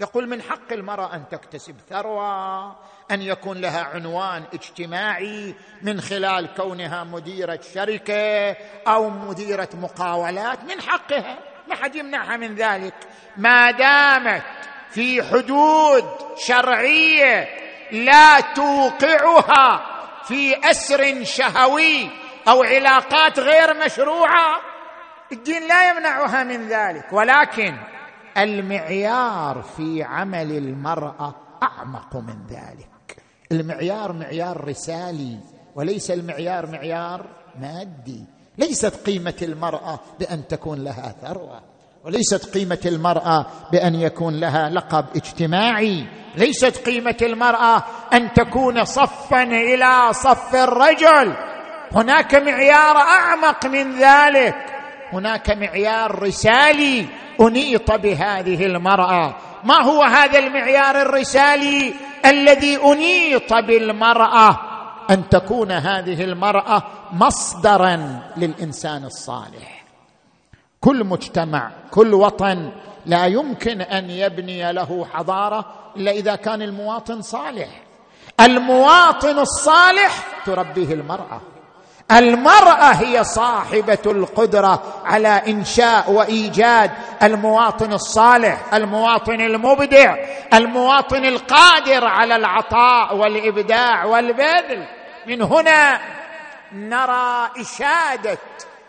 يقول 0.00 0.28
من 0.28 0.42
حق 0.42 0.72
المرأة 0.72 1.14
أن 1.14 1.28
تكتسب 1.30 1.76
ثروة 1.90 2.66
أن 3.10 3.22
يكون 3.22 3.60
لها 3.60 3.84
عنوان 3.84 4.44
اجتماعي 4.54 5.54
من 5.82 6.00
خلال 6.00 6.54
كونها 6.54 7.04
مديرة 7.04 7.60
شركة 7.74 8.56
أو 8.86 9.10
مديرة 9.10 9.68
مقاولات 9.74 10.64
من 10.64 10.80
حقها. 10.80 11.38
ما 11.68 11.74
حد 11.74 11.96
يمنعها 11.96 12.36
من 12.36 12.54
ذلك. 12.54 12.94
ما 13.36 13.70
دامت 13.70 14.42
في 14.90 15.22
حدود 15.22 16.04
شرعية 16.36 17.48
لا 17.92 18.40
توقعها 18.40 19.86
في 20.24 20.70
أسر 20.70 21.24
شهوي 21.24 22.10
أو 22.48 22.62
علاقات 22.62 23.38
غير 23.38 23.84
مشروعة 23.84 24.60
الدين 25.32 25.68
لا 25.68 25.90
يمنعها 25.90 26.44
من 26.44 26.68
ذلك. 26.68 27.12
ولكن 27.12 27.76
المعيار 28.38 29.62
في 29.76 30.02
عمل 30.02 30.52
المرأة 30.56 31.34
أعمق 31.62 32.16
من 32.16 32.36
ذلك. 32.50 33.22
المعيار 33.52 34.12
معيار 34.12 34.64
رسالي 34.68 35.38
وليس 35.74 36.10
المعيار 36.10 36.66
معيار 36.66 37.26
مادي. 37.60 38.24
ليست 38.58 39.06
قيمة 39.06 39.34
المرأة 39.42 40.00
بأن 40.20 40.48
تكون 40.48 40.84
لها 40.84 41.14
ثروة 41.22 41.60
وليست 42.04 42.54
قيمة 42.54 42.78
المرأة 42.86 43.46
بأن 43.72 43.94
يكون 43.94 44.40
لها 44.40 44.70
لقب 44.70 45.04
اجتماعي. 45.16 46.06
ليست 46.36 46.76
قيمة 46.86 47.16
المرأة 47.22 47.84
أن 48.12 48.32
تكون 48.32 48.84
صفا 48.84 49.42
إلى 49.42 50.12
صف 50.12 50.54
الرجل. 50.54 51.34
هناك 51.92 52.34
معيار 52.34 52.96
أعمق 52.96 53.66
من 53.66 53.98
ذلك. 53.98 54.56
هناك 55.12 55.50
معيار 55.50 56.22
رسالي. 56.22 57.06
أنيط 57.40 57.92
بهذه 57.92 58.66
المرأة. 58.66 59.34
ما 59.64 59.82
هو 59.82 60.02
هذا 60.02 60.38
المعيار 60.38 61.02
الرسالي 61.02 61.94
الذي 62.26 62.76
أنيط 62.76 63.54
بالمرأة؟ 63.54 64.58
أن 65.10 65.28
تكون 65.28 65.72
هذه 65.72 66.24
المرأة 66.24 66.82
مصدرا 67.12 68.20
للإنسان 68.36 69.04
الصالح. 69.04 69.84
كل 70.80 71.04
مجتمع 71.04 71.70
كل 71.90 72.14
وطن 72.14 72.72
لا 73.06 73.26
يمكن 73.26 73.80
أن 73.80 74.10
يبني 74.10 74.72
له 74.72 75.06
حضارة 75.12 75.64
إلا 75.96 76.10
إذا 76.10 76.36
كان 76.36 76.62
المواطن 76.62 77.22
صالح. 77.22 77.68
المواطن 78.40 79.38
الصالح 79.38 80.42
تربيه 80.46 80.94
المرأة. 80.94 81.40
المرأة 82.12 82.92
هي 82.92 83.24
صاحبة 83.24 83.98
القدرة 84.06 85.02
على 85.04 85.28
إنشاء 85.28 86.10
وإيجاد 86.10 86.90
المواطن 87.22 87.92
الصالح 87.92 88.74
المواطن 88.74 89.40
المبدع 89.40 90.16
المواطن 90.54 91.24
القادر 91.24 92.04
على 92.04 92.36
العطاء 92.36 93.16
والإبداع 93.16 94.04
والبذل. 94.04 94.86
من 95.26 95.42
هنا 95.42 96.00
نرى 96.72 97.50
إشادة 97.60 98.38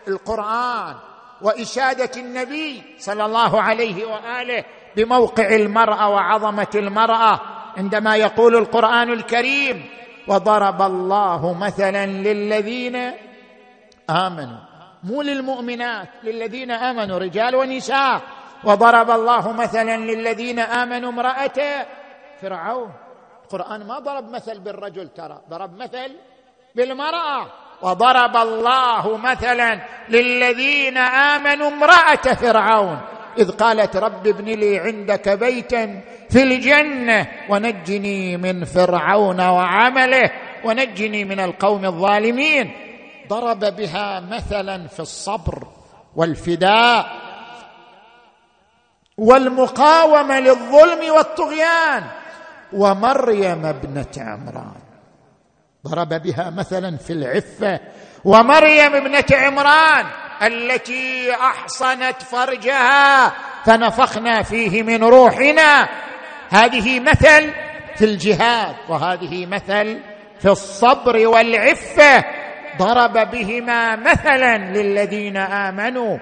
القرآن 0.08 0.94
وإشادة 1.42 2.10
النبي 2.16 2.82
صلى 2.98 3.24
الله 3.24 3.62
عليه 3.62 4.04
وآله 4.04 4.64
بموقع 4.96 5.46
المرأة 5.46 6.08
وعظمة 6.08 6.66
المرأة. 6.74 7.40
عندما 7.76 8.16
يقول 8.16 8.56
القرآن 8.56 9.12
الكريم 9.12 9.90
وضرب 10.28 10.82
الله 10.82 11.52
مثلا 11.54 12.06
للذين 12.06 12.96
آمنوا. 14.10 14.58
مو 15.04 15.22
للمؤمنات 15.22 16.08
للذين 16.24 16.70
آمنوا 16.70 17.18
رجال 17.18 17.54
ونساء. 17.54 18.20
وضرب 18.64 19.10
الله 19.10 19.52
مثلا 19.52 19.96
للذين 19.96 20.58
آمنوا 20.58 21.10
امرأة 21.10 21.86
فرعون. 22.42 22.92
القرآن 23.44 23.86
ما 23.86 23.98
ضرب 23.98 24.30
مثل 24.30 24.58
بالرجل 24.58 25.08
ترى 25.08 25.40
ضرب 25.50 25.76
مثل 25.76 26.16
بالمرأة. 26.74 27.46
وضرب 27.82 28.36
الله 28.36 29.16
مثلا 29.16 29.80
للذين 30.08 30.96
آمنوا 30.98 31.68
امرأة 31.68 32.34
فرعون. 32.34 32.98
إذ 33.38 33.50
قالت 33.50 33.96
رب 33.96 34.26
ابن 34.26 34.44
لي 34.44 34.78
عندك 34.78 35.28
بيتا 35.28 36.00
في 36.30 36.42
الجنة 36.42 37.28
ونجني 37.48 38.36
من 38.36 38.64
فرعون 38.64 39.40
وعمله 39.40 40.30
ونجني 40.64 41.24
من 41.24 41.40
القوم 41.40 41.84
الظالمين. 41.84 42.72
ضرب 43.28 43.76
بها 43.76 44.20
مثلا 44.20 44.88
في 44.88 45.00
الصبر 45.00 45.66
والفداء 46.16 47.06
والمقاومة 49.18 50.40
للظلم 50.40 51.12
والطغيان. 51.16 52.04
ومريم 52.72 53.66
ابنة 53.66 54.14
عمران. 54.18 54.80
ضرب 55.86 56.22
بها 56.22 56.50
مثلا 56.50 56.96
في 56.96 57.12
العفة. 57.12 57.80
ومريم 58.24 58.94
ابنة 58.94 59.24
عمران. 59.32 60.06
التي 60.42 61.32
أحصنت 61.32 62.22
فرجها 62.22 63.32
فنفخنا 63.64 64.42
فيه 64.42 64.82
من 64.82 65.04
روحنا. 65.04 65.88
هذه 66.50 67.00
مثل 67.00 67.50
في 67.96 68.04
الجهاد 68.04 68.76
وهذه 68.88 69.46
مثل 69.46 70.00
في 70.40 70.48
الصبر 70.48 71.26
والعفة. 71.26 72.24
ضرب 72.78 73.30
بهما 73.30 73.96
مثلا 73.96 74.58
للذين 74.58 75.36
آمنوا. 75.36 76.18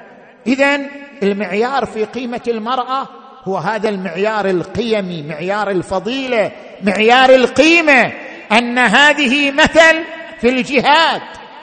اذا 0.46 0.80
المعيار 1.22 1.86
في 1.86 2.04
قيمة 2.04 2.40
المرأة 2.48 3.08
هو 3.44 3.56
هذا 3.56 3.88
المعيار 3.88 4.46
القيمي 4.50 5.22
معيار 5.22 5.70
الفضيلة 5.70 6.52
معيار 6.82 7.30
القيمة. 7.30 8.12
أن 8.52 8.78
هذه 8.78 9.50
مثل 9.50 10.04
في 10.40 10.48
الجهاد. 10.48 11.22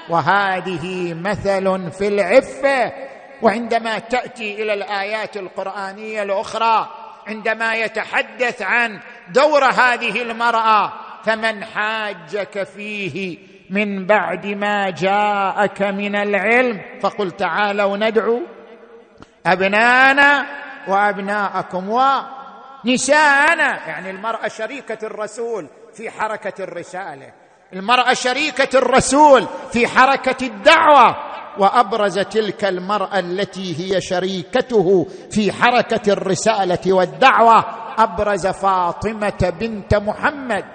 وهذه 0.09 1.13
مثل 1.13 1.91
في 1.91 2.07
العفة. 2.07 2.93
وعندما 3.41 3.99
تأتي 3.99 4.63
إلى 4.63 4.73
الآيات 4.73 5.37
القرآنية 5.37 6.23
الأخرى 6.23 6.89
عندما 7.27 7.75
يتحدث 7.75 8.61
عن 8.61 8.99
دور 9.29 9.65
هذه 9.65 10.21
المرأة 10.21 10.93
فمن 11.25 11.65
حاجك 11.65 12.63
فيه 12.63 13.37
من 13.69 14.05
بعد 14.05 14.45
ما 14.45 14.89
جاءك 14.89 15.81
من 15.81 16.15
العلم؟ 16.15 16.81
فقل 17.01 17.31
تعالوا 17.31 17.97
ندعو 17.97 18.41
أبنانا 19.45 20.45
وأبناءكم 20.87 21.89
ونساءنا. 22.85 23.87
يعني 23.87 24.09
المرأة 24.09 24.47
شريكة 24.47 24.97
الرسول 25.03 25.67
في 25.93 26.09
حركة 26.09 26.63
الرسالة. 26.63 27.42
المرأة 27.73 28.13
شريكة 28.13 28.77
الرسول 28.77 29.47
في 29.71 29.87
حركة 29.87 30.45
الدعوة 30.45 31.15
وأبرز 31.57 32.19
تلك 32.19 32.65
المرأة 32.65 33.19
التي 33.19 33.79
هي 33.95 34.01
شريكته 34.01 35.07
في 35.31 35.51
حركة 35.51 36.11
الرسالة 36.13 36.93
والدعوة 36.93 37.65
أبرز 37.97 38.47
فاطمة 38.47 39.53
بنت 39.59 39.95
محمد. 39.95 40.65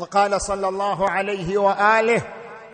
وقال 0.00 0.40
صلى 0.40 0.68
الله 0.68 1.10
عليه 1.10 1.58
وآله 1.58 2.22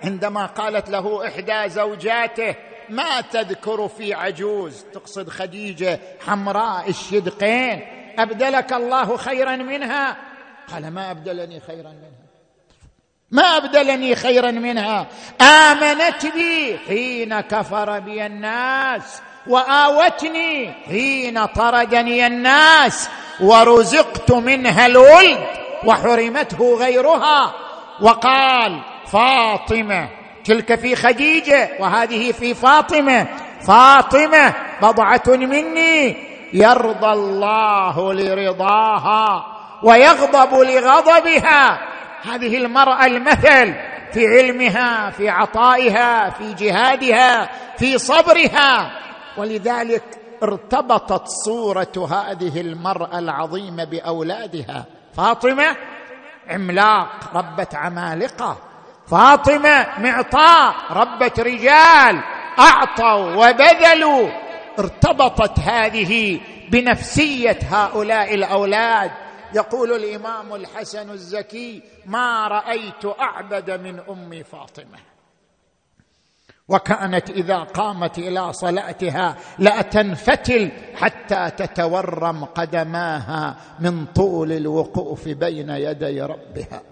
عندما 0.05 0.47
قالت 0.47 0.91
له 0.91 1.29
إحدى 1.29 1.69
زوجاته 1.69 2.55
ما 2.89 3.21
تذكر 3.21 3.89
في 3.89 4.15
عجوز؟ 4.15 4.85
تقصد 4.95 5.29
خديجة 5.29 6.01
حمراء 6.27 6.89
الشدقين 6.89 7.81
أبدلك 8.19 8.73
الله 8.73 9.17
خيرا 9.17 9.57
منها؟ 9.57 10.17
قال 10.73 10.91
ما 10.91 11.11
أبدلني 11.11 11.61
خيرا 11.61 11.89
منها؟ 11.89 12.25
ما 13.31 13.43
أبدلني 13.43 14.15
خيرا 14.15 14.51
منها؟ 14.51 15.07
آمنت 15.41 16.27
بي 16.27 16.79
حين 16.79 17.41
كفر 17.41 17.99
بي 17.99 18.27
الناس 18.27 19.21
وآوتني 19.47 20.73
حين 20.73 21.47
طردني 21.47 22.27
الناس 22.27 23.09
ورزقت 23.41 24.33
منها 24.33 24.87
الولد. 24.87 25.64
وحرمته 25.87 26.77
غيرها. 26.79 27.55
وقال 28.01 28.81
فاطمة 29.07 30.09
تلك 30.45 30.75
في 30.75 30.97
خديجة 30.97 31.71
وهذه 31.81 32.33
في 32.33 32.55
فاطمة. 32.55 33.27
فاطمة 33.67 34.55
بضعة 34.83 35.23
مني 35.27 36.17
يرضى 36.53 37.13
الله 37.13 38.13
لرضاها 38.13 39.47
ويغضب 39.83 40.55
لغضبها. 40.55 41.79
هذه 42.33 42.57
المرأة 42.57 43.07
المثل 43.07 43.75
في 44.13 44.27
علمها 44.27 45.11
في 45.11 45.29
عطائها 45.29 46.31
في 46.31 46.55
جهادها 46.55 47.51
في 47.79 47.99
صبرها. 47.99 48.91
ولذلك 49.37 50.03
ارتبطت 50.43 51.29
صورة 51.45 52.09
هذه 52.11 52.61
المرأة 52.61 53.19
العظيمة 53.19 53.85
بأولادها. 53.85 54.85
فاطمة 55.17 55.77
عملاق 56.49 57.31
ربت 57.35 57.75
عمالقة. 57.75 58.59
فاطمة 59.11 59.87
معطاء 59.99 60.75
ربت 60.91 61.41
رجال. 61.41 62.23
أعطوا 62.59 63.35
وبذلوا. 63.35 64.29
ارتبطت 64.79 65.59
هذه 65.59 66.41
بنفسية 66.69 67.59
هؤلاء 67.71 68.35
الأولاد. 68.35 69.11
يقول 69.55 69.93
الإمام 69.93 70.55
الحسن 70.55 71.11
الزكي 71.11 71.83
ما 72.07 72.49
رأيت 72.49 73.21
أعبد 73.21 73.71
من 73.71 74.01
امي 74.09 74.45
فاطمة. 74.45 75.14
وكانت 76.69 77.31
اذا 77.31 77.59
قامت 77.59 78.19
إلى 78.19 78.53
صلاتها 78.53 79.37
لا 79.59 79.83
تنفتل 79.83 80.71
حتى 80.95 81.51
تتورم 81.51 82.45
قدماها 82.45 83.57
من 83.81 84.07
طول 84.07 84.53
الوقوف 84.53 85.29
بين 85.29 85.71
يدي 85.71 86.23
ربها. 86.23 86.83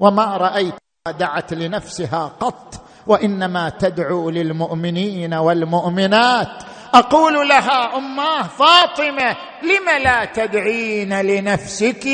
وما 0.00 0.36
رأيت 0.36 0.74
دعت 1.18 1.54
لنفسها 1.54 2.32
قط 2.40 2.74
وإنما 3.06 3.68
تدعو 3.68 4.30
للمؤمنين 4.30 5.34
والمؤمنات. 5.34 6.62
أقول 6.94 7.48
لها 7.48 7.96
اماه 7.98 8.42
فاطمة 8.42 9.36
لم 9.62 10.02
لا 10.02 10.24
تدعين 10.24 11.20
لنفسك؟ 11.20 12.08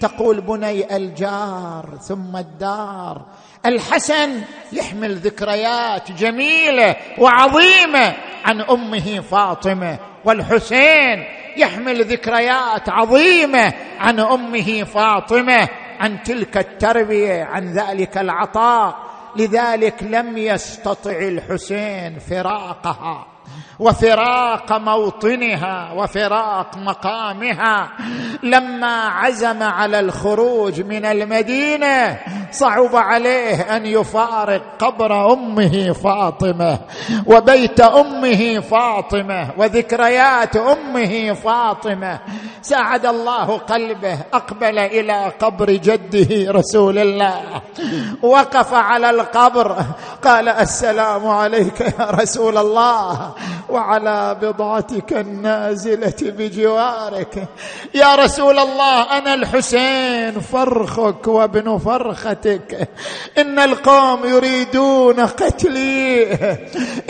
تقول 0.00 0.40
بني 0.40 0.96
الجار 0.96 1.98
ثم 2.02 2.36
الدار. 2.36 3.26
الحسن 3.66 4.42
يحمل 4.72 5.16
ذكريات 5.16 6.12
جميلة 6.12 6.96
وعظيمة 7.18 8.16
عن 8.44 8.60
أمه 8.60 9.20
فاطمة 9.20 9.98
والحسين 10.24 11.24
يحمل 11.56 12.04
ذكريات 12.04 12.88
عظيمة 12.88 13.72
عن 13.98 14.20
أمه 14.20 14.84
فاطمة 14.84 15.68
عن 16.00 16.22
تلك 16.22 16.56
التربية 16.56 17.44
عن 17.44 17.72
ذلك 17.72 18.18
العطاء. 18.18 19.10
لذلك 19.36 20.02
لم 20.02 20.38
يستطع 20.38 21.10
الحسين 21.10 22.18
فراقها. 22.18 23.26
وفراق 23.80 24.72
موطنها 24.72 25.92
وفراق 25.96 26.76
مقامها. 26.76 27.88
لما 28.42 29.08
عزم 29.08 29.62
على 29.62 30.00
الخروج 30.00 30.80
من 30.80 31.04
المدينة 31.04 32.18
صعب 32.52 32.96
عليه 32.96 33.76
أن 33.76 33.86
يفارق 33.86 34.62
قبر 34.78 35.32
أمه 35.32 35.92
فاطمة 35.92 36.78
وبيت 37.26 37.80
أمه 37.80 38.60
فاطمة 38.60 39.50
وذكريات 39.56 40.56
أمه 40.56 41.32
فاطمة. 41.32 42.18
ساعد 42.62 43.06
الله 43.06 43.58
قلبه 43.58 44.18
أقبل 44.32 44.78
إلى 44.78 45.32
قبر 45.40 45.70
جده 45.70 46.52
رسول 46.52 46.98
الله. 46.98 47.62
وقف 48.22 48.74
على 48.74 49.10
القبر 49.10 49.76
قال 50.24 50.48
السلام 50.48 51.28
عليك 51.28 51.80
يا 51.80 52.10
رسول 52.10 52.58
الله. 52.58 53.32
وعلى 53.70 54.36
بضعتك 54.42 55.12
النازلة 55.12 56.14
بجوارك. 56.22 57.48
يا 57.94 58.14
رسول 58.14 58.58
الله 58.58 59.18
أنا 59.18 59.34
الحسين 59.34 60.40
فرخك 60.40 61.28
وابن 61.28 61.78
فرختك. 61.78 62.88
إن 63.38 63.58
القوم 63.58 64.26
يريدون 64.26 65.20
قتلي. 65.20 66.32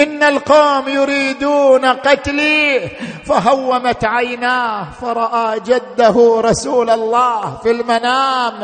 إن 0.01 0.23
القوم 0.23 0.89
يريدون 0.89 1.85
قتلي. 1.85 2.91
فهومت 3.27 4.05
عيناه 4.05 4.87
فرأى 5.01 5.61
جده 5.61 6.41
رسول 6.41 6.91
الله 6.91 7.59
في 7.63 7.71
المنام. 7.71 8.55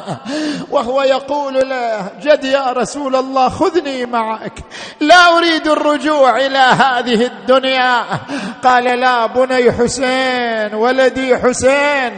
وهو 0.71 1.03
يقول 1.03 1.69
له 1.69 2.11
جد 2.23 2.45
يا 2.45 2.73
رسول 2.73 3.17
الله 3.17 3.49
خذني 3.49 4.07
معك. 4.07 4.59
لا 5.01 5.39
أريد 5.39 5.69
الرجوع 5.69 6.37
إلى 6.37 6.59
هذه 6.59 7.27
الدنيا. 7.27 7.86
قال 8.65 8.85
لا 8.85 9.27
بني 9.27 9.73
حسين 9.73 10.75
ولدي 10.75 11.37
حسين 11.37 12.13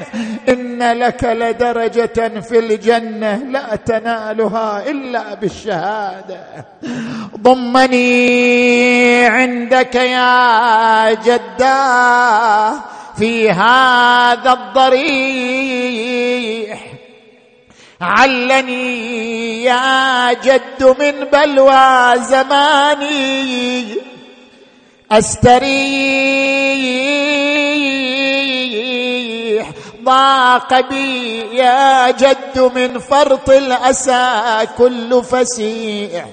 إن 0.48 0.92
لك 0.92 1.24
لدرجة 1.24 2.40
في 2.40 2.58
الجنة 2.58 3.36
لا 3.36 3.76
تنالها 3.76 4.82
إلا 4.86 5.34
بالشهادة. 5.34 6.40
ضمني 7.40 9.26
عندك 9.26 9.94
يا 9.94 11.14
جداه 11.14 12.74
في 13.18 13.50
هذا 13.50 14.52
الضريح. 14.52 15.78
علني 18.00 19.64
يا 19.64 20.32
جد 20.32 20.96
من 21.00 21.24
بلوى 21.32 22.14
زماني. 22.16 23.94
أستريح. 25.12 25.68
ضاق 30.04 30.80
بي 30.88 31.38
يا 31.56 32.10
جد 32.10 32.58
من 32.74 32.98
فرط 32.98 33.50
الأسى 33.50 34.66
كل 34.78 35.24
فسيح. 35.24 36.26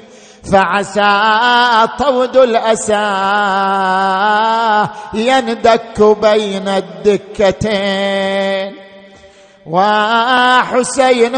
فعسى 0.51 1.87
طود 1.99 2.37
الأسى 2.37 2.93
يندك 5.13 6.01
بين 6.01 6.67
الدكتين. 6.67 8.84
وحسين 9.65 11.35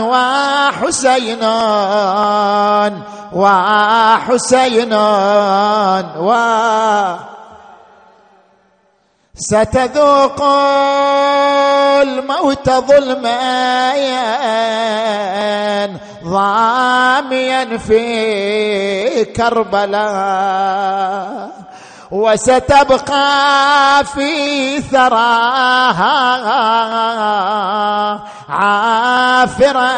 وحسين 0.00 1.44
وحسين 3.32 4.92
و 6.18 6.30
ستذوق 9.34 10.42
الموت 12.02 12.70
ظلما 12.70 13.40
ضاميا 16.24 17.78
في 17.78 19.24
كربلاء. 19.24 20.80
وستبقى 22.10 24.04
في 24.14 24.80
ثراها 24.80 26.10
عافرا 28.48 29.92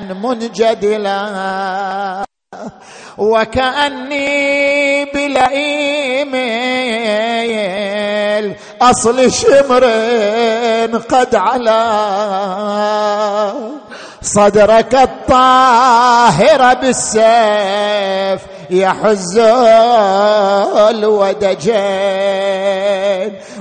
منجدلا. 0.00 1.20
وكأني 3.18 4.24
بلئيم 5.04 6.34
أصل 8.82 9.32
شمر 9.32 9.84
قد 11.10 11.34
علا. 11.34 11.84
صدرك 14.22 14.94
الطاهر 14.94 16.74
بالسيف 16.74 18.53
يحز 18.70 19.38
الودجين. 20.88 21.74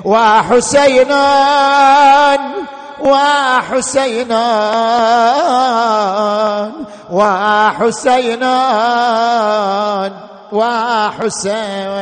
وحسين 0.05 1.11
وحسينا 3.01 4.43
وحسينا 7.11 8.55
وحسين. 10.51 11.93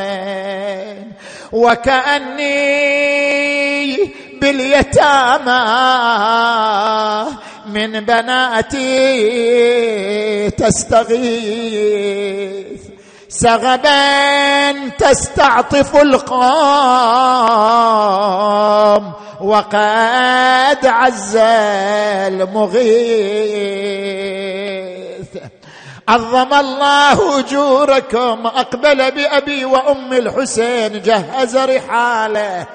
وكأني 1.52 2.62
باليتامى 4.40 5.62
من 7.66 8.00
بناتي 8.00 8.90
تستغيث. 10.50 11.72
سغبا 13.32 14.88
تستعطف 14.88 15.96
القوم 15.96 16.42
وقد 19.40 20.86
عز 20.86 21.36
المغيث. 22.26 22.82
عظم 26.08 26.54
الله 26.54 27.38
أجوركم 27.38 28.46
أقبل 28.46 29.10
بأبي 29.10 29.64
وأم 29.64 30.12
الحسين 30.12 31.02
جهز 31.02 31.56
رحاله. 31.56 32.66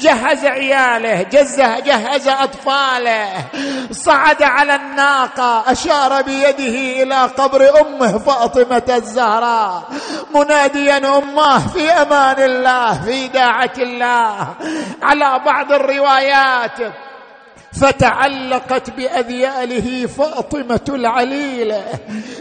جهز 0.00 0.44
عياله 0.44 1.22
جزه 1.22 1.78
جهز 1.80 2.28
أطفاله. 2.28 3.28
صعد 3.90 4.42
على 4.42 4.74
الناقة 4.74 5.72
أشار 5.72 6.22
بيده 6.22 7.02
إلى 7.02 7.16
قبر 7.16 7.80
أمه 7.80 8.18
فاطمة 8.18 8.96
الزهراء. 8.96 9.82
مناديا 10.34 11.18
أمه 11.18 11.68
في 11.68 11.90
أمان 11.90 12.36
الله 12.38 13.02
في 13.04 13.28
داعة 13.28 13.74
الله. 13.78 14.48
على 15.02 15.40
بعض 15.46 15.72
الروايات 15.72 16.78
فتعلقت 17.80 18.90
بأذياله 18.90 20.06
فاطمة 20.06 20.80
العليله 20.88 21.84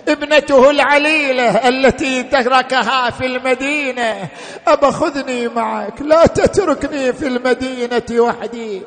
ابنته 0.08 0.70
العليله 0.70 1.68
التي 1.70 2.24
تركها 2.24 3.10
في 3.10 3.26
المدينة. 3.26 4.30
أبا 4.68 4.92
خذني 4.92 5.48
معك 5.48 6.02
لا 6.02 6.26
تتركني 6.26 7.14
في 7.14 7.28
المدينة 7.28 8.22
وحدي. 8.22 8.82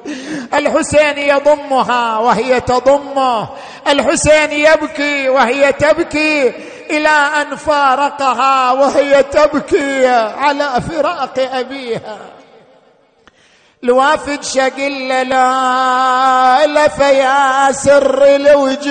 الحسين 0.55 1.19
يضمها 1.19 2.19
وهي 2.19 2.61
تضمه. 2.61 3.49
الحسين 3.89 4.53
يبكي 4.53 5.29
وهي 5.29 5.73
تبكي 5.73 6.53
إلى 6.91 7.09
أن 7.09 7.57
فارقها 7.57 8.73
وهي 8.73 9.23
تبكي 9.23 10.07
على 10.07 10.71
فراق 10.91 11.49
أبيها. 11.53 12.19
الوافد 13.85 14.43
شقل 14.43 15.09
لا 15.09 16.67
لف 16.67 16.99
يا 16.99 17.73
سر 17.73 18.25
الوجود. 18.25 18.89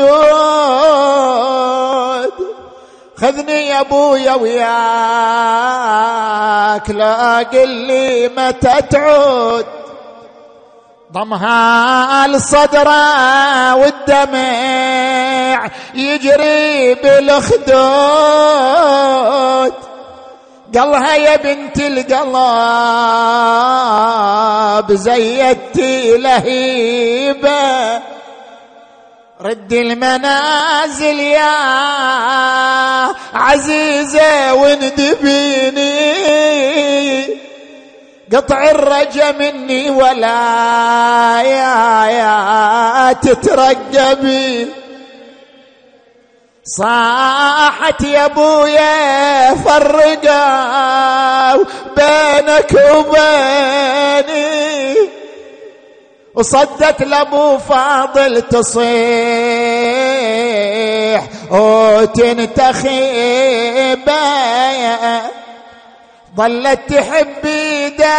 خذني 3.17 3.67
يا 3.67 3.79
أبويا 3.81 4.33
وياك 4.33 4.69
لا 6.89 7.37
قل 7.37 7.69
لي 7.69 8.29
متى 8.37 8.81
تعود. 8.89 9.65
ضمها 11.13 12.25
الصدرة 12.25 13.75
والدمع 13.75 15.69
يجري 15.93 16.93
بالخدود 16.93 17.67
قالها 20.77 21.15
يا 21.15 21.35
بنت 21.35 21.77
القلب 21.77 22.17
زيدتي 24.93 26.17
لهيبة. 26.17 27.97
رد 29.41 29.73
المنازل 29.73 31.19
يا 31.19 31.53
عزيزة 33.33 34.53
وندبيني 34.53 35.97
قطع 38.33 38.69
الرجا 38.71 39.31
مني 39.31 39.89
ولا 39.89 41.41
يا 41.41 42.05
يا 42.05 43.13
تترقبي. 43.13 44.67
صاحت 46.67 48.01
يا 48.01 48.25
أبويا 48.25 49.55
فرقوا 49.55 51.63
بينك 51.95 52.73
وبيني. 52.95 54.97
وصدت 56.35 57.03
لأبو 57.03 57.57
فاضل 57.57 58.41
تصيح 58.41 58.83
وتنتخي 61.51 62.99
بيا 63.95 65.21
ظلت 66.37 66.79
تحبي 66.93 67.89
ده 67.89 68.17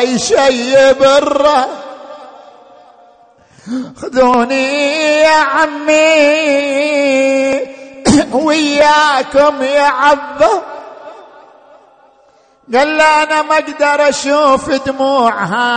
يشيب 0.00 1.02
الراس. 1.02 1.66
خذوني 4.02 5.20
يا 5.20 5.36
عمي 5.36 5.90
وياكم 8.44 9.62
يا 9.62 9.82
عبه 9.82 10.62
قال 12.74 13.00
أنا 13.00 13.42
ما 13.42 13.54
أقدر 13.54 14.08
أشوف 14.08 14.70
دموعها. 14.70 15.70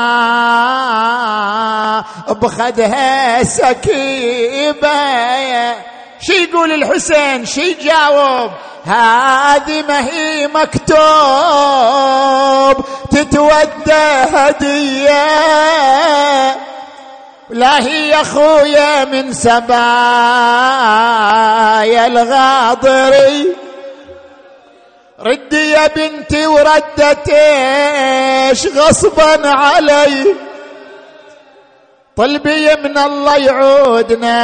بخدها 2.30 3.44
سكيبة. 3.44 4.94
شي 6.20 6.44
يقول 6.44 6.72
الحسين؟ 6.72 7.46
شي 7.46 7.62
يجاوب؟ 7.62 8.52
هذه 8.86 9.82
ما 9.88 10.00
هي 10.00 10.48
مكتوب 10.48 10.98
تتودى 13.12 14.04
هدية. 14.34 15.26
لا 17.50 17.80
هي 17.80 18.22
أخويا 18.22 19.06
من 19.06 19.34
سبايا 19.34 19.68
الغاضري. 22.08 23.56
ردي 25.20 25.72
يا 25.72 25.88
بنتي 25.88 26.48
وردت 26.48 27.30
إيش 27.30 28.68
غصبا 28.68 29.50
علي. 29.50 30.36
طلبي 32.18 32.76
من 32.76 32.98
الله 32.98 33.38
يعودنا 33.38 34.38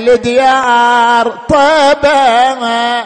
لديار 0.00 1.38
طيبة 1.48 3.02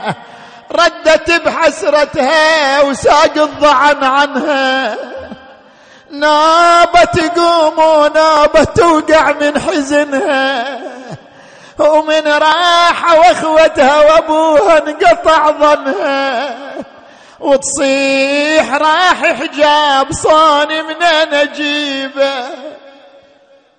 ردت 0.73 1.31
بحسرتها 1.47 2.81
وساق 2.83 3.37
الضعن 3.37 4.05
عنها. 4.05 4.97
نابة 6.11 7.05
تقوم 7.05 7.79
ونابة 7.79 8.65
توقع 8.65 9.33
من 9.33 9.61
حزنها. 9.61 10.79
ومن 11.79 12.27
راحة 12.27 13.19
وأخوتها 13.19 13.99
وأبوها 14.01 14.79
انقطع 14.79 15.51
ظنها. 15.51 16.55
وتصيح 17.41 18.75
راح 18.75 19.25
حجاب 19.25 20.13
صاني 20.13 20.83
من 20.83 21.03
نجيبه. 21.33 22.71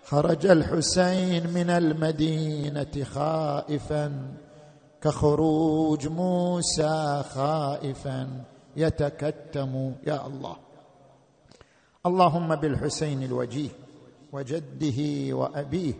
خرج 0.05 0.45
الحسين 0.45 1.47
من 1.53 1.70
المدينة 1.70 3.03
خائفا 3.03 4.12
كخروج 5.01 6.07
موسى 6.07 7.24
خائفا 7.36 8.43
يتكتم 8.76 9.95
يا 10.07 10.28
الله. 10.28 10.55
اللهم 12.05 12.55
بالحسين 12.55 13.24
الوجيه 13.24 13.70
وجده 14.34 14.99
وأبيه 15.36 15.93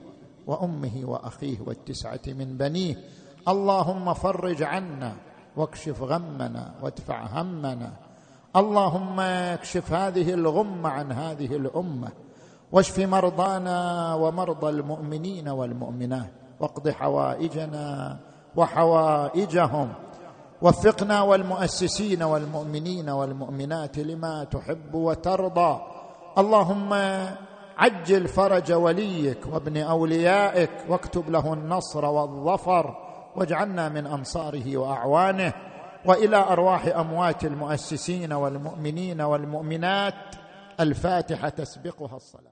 وأمه 0.48 1.02
وأخيه 1.04 1.58
والتسعة 1.66 2.22
من 2.28 2.58
بنيه. 2.58 2.96
اللهم 3.48 4.14
فرج 4.14 4.64
عنا 4.64 5.16
واكشف 5.56 6.02
غمنا 6.02 6.72
وادفع 6.82 7.26
همنا. 7.26 7.92
اللهم 8.56 9.20
اكشف 9.20 9.94
هذه 9.94 10.34
الغمة 10.34 10.90
عن 10.90 11.12
هذه 11.12 11.56
الأمة 11.56 12.10
واشف 12.72 13.00
مرضانا 13.00 14.14
ومرضى 14.14 14.70
المؤمنين 14.70 15.50
والمؤمنات 15.50 16.32
واقض 16.60 16.90
حوائجنا 16.90 18.18
وحوائجهم. 18.56 19.94
وفقنا 20.62 21.22
والمؤسسين 21.22 22.24
والمؤمنين 22.24 23.10
والمؤمنات 23.10 23.98
لما 23.98 24.44
تحب 24.44 24.96
وترضى. 24.96 25.82
اللهم 26.38 26.94
عجل 27.78 28.28
فرج 28.28 28.72
وليك 28.72 29.46
وابن 29.54 29.78
أوليائك 29.78 30.72
واكتب 30.90 31.30
له 31.30 31.54
النصر 31.54 32.06
والظفر. 32.06 33.11
واجعلنا 33.36 33.90
من 33.90 34.08
انصاره 34.08 34.78
وأعوانه 34.78 35.54
وإلى 36.06 36.38
أرواح 36.38 36.86
أموات 36.86 37.46
المؤسسين 37.46 38.34
والمؤمنين 38.34 39.22
والمؤمنات. 39.22 40.14
الفاتحة 40.80 41.50
تسبقها 41.50 42.16
الصلاة. 42.16 42.51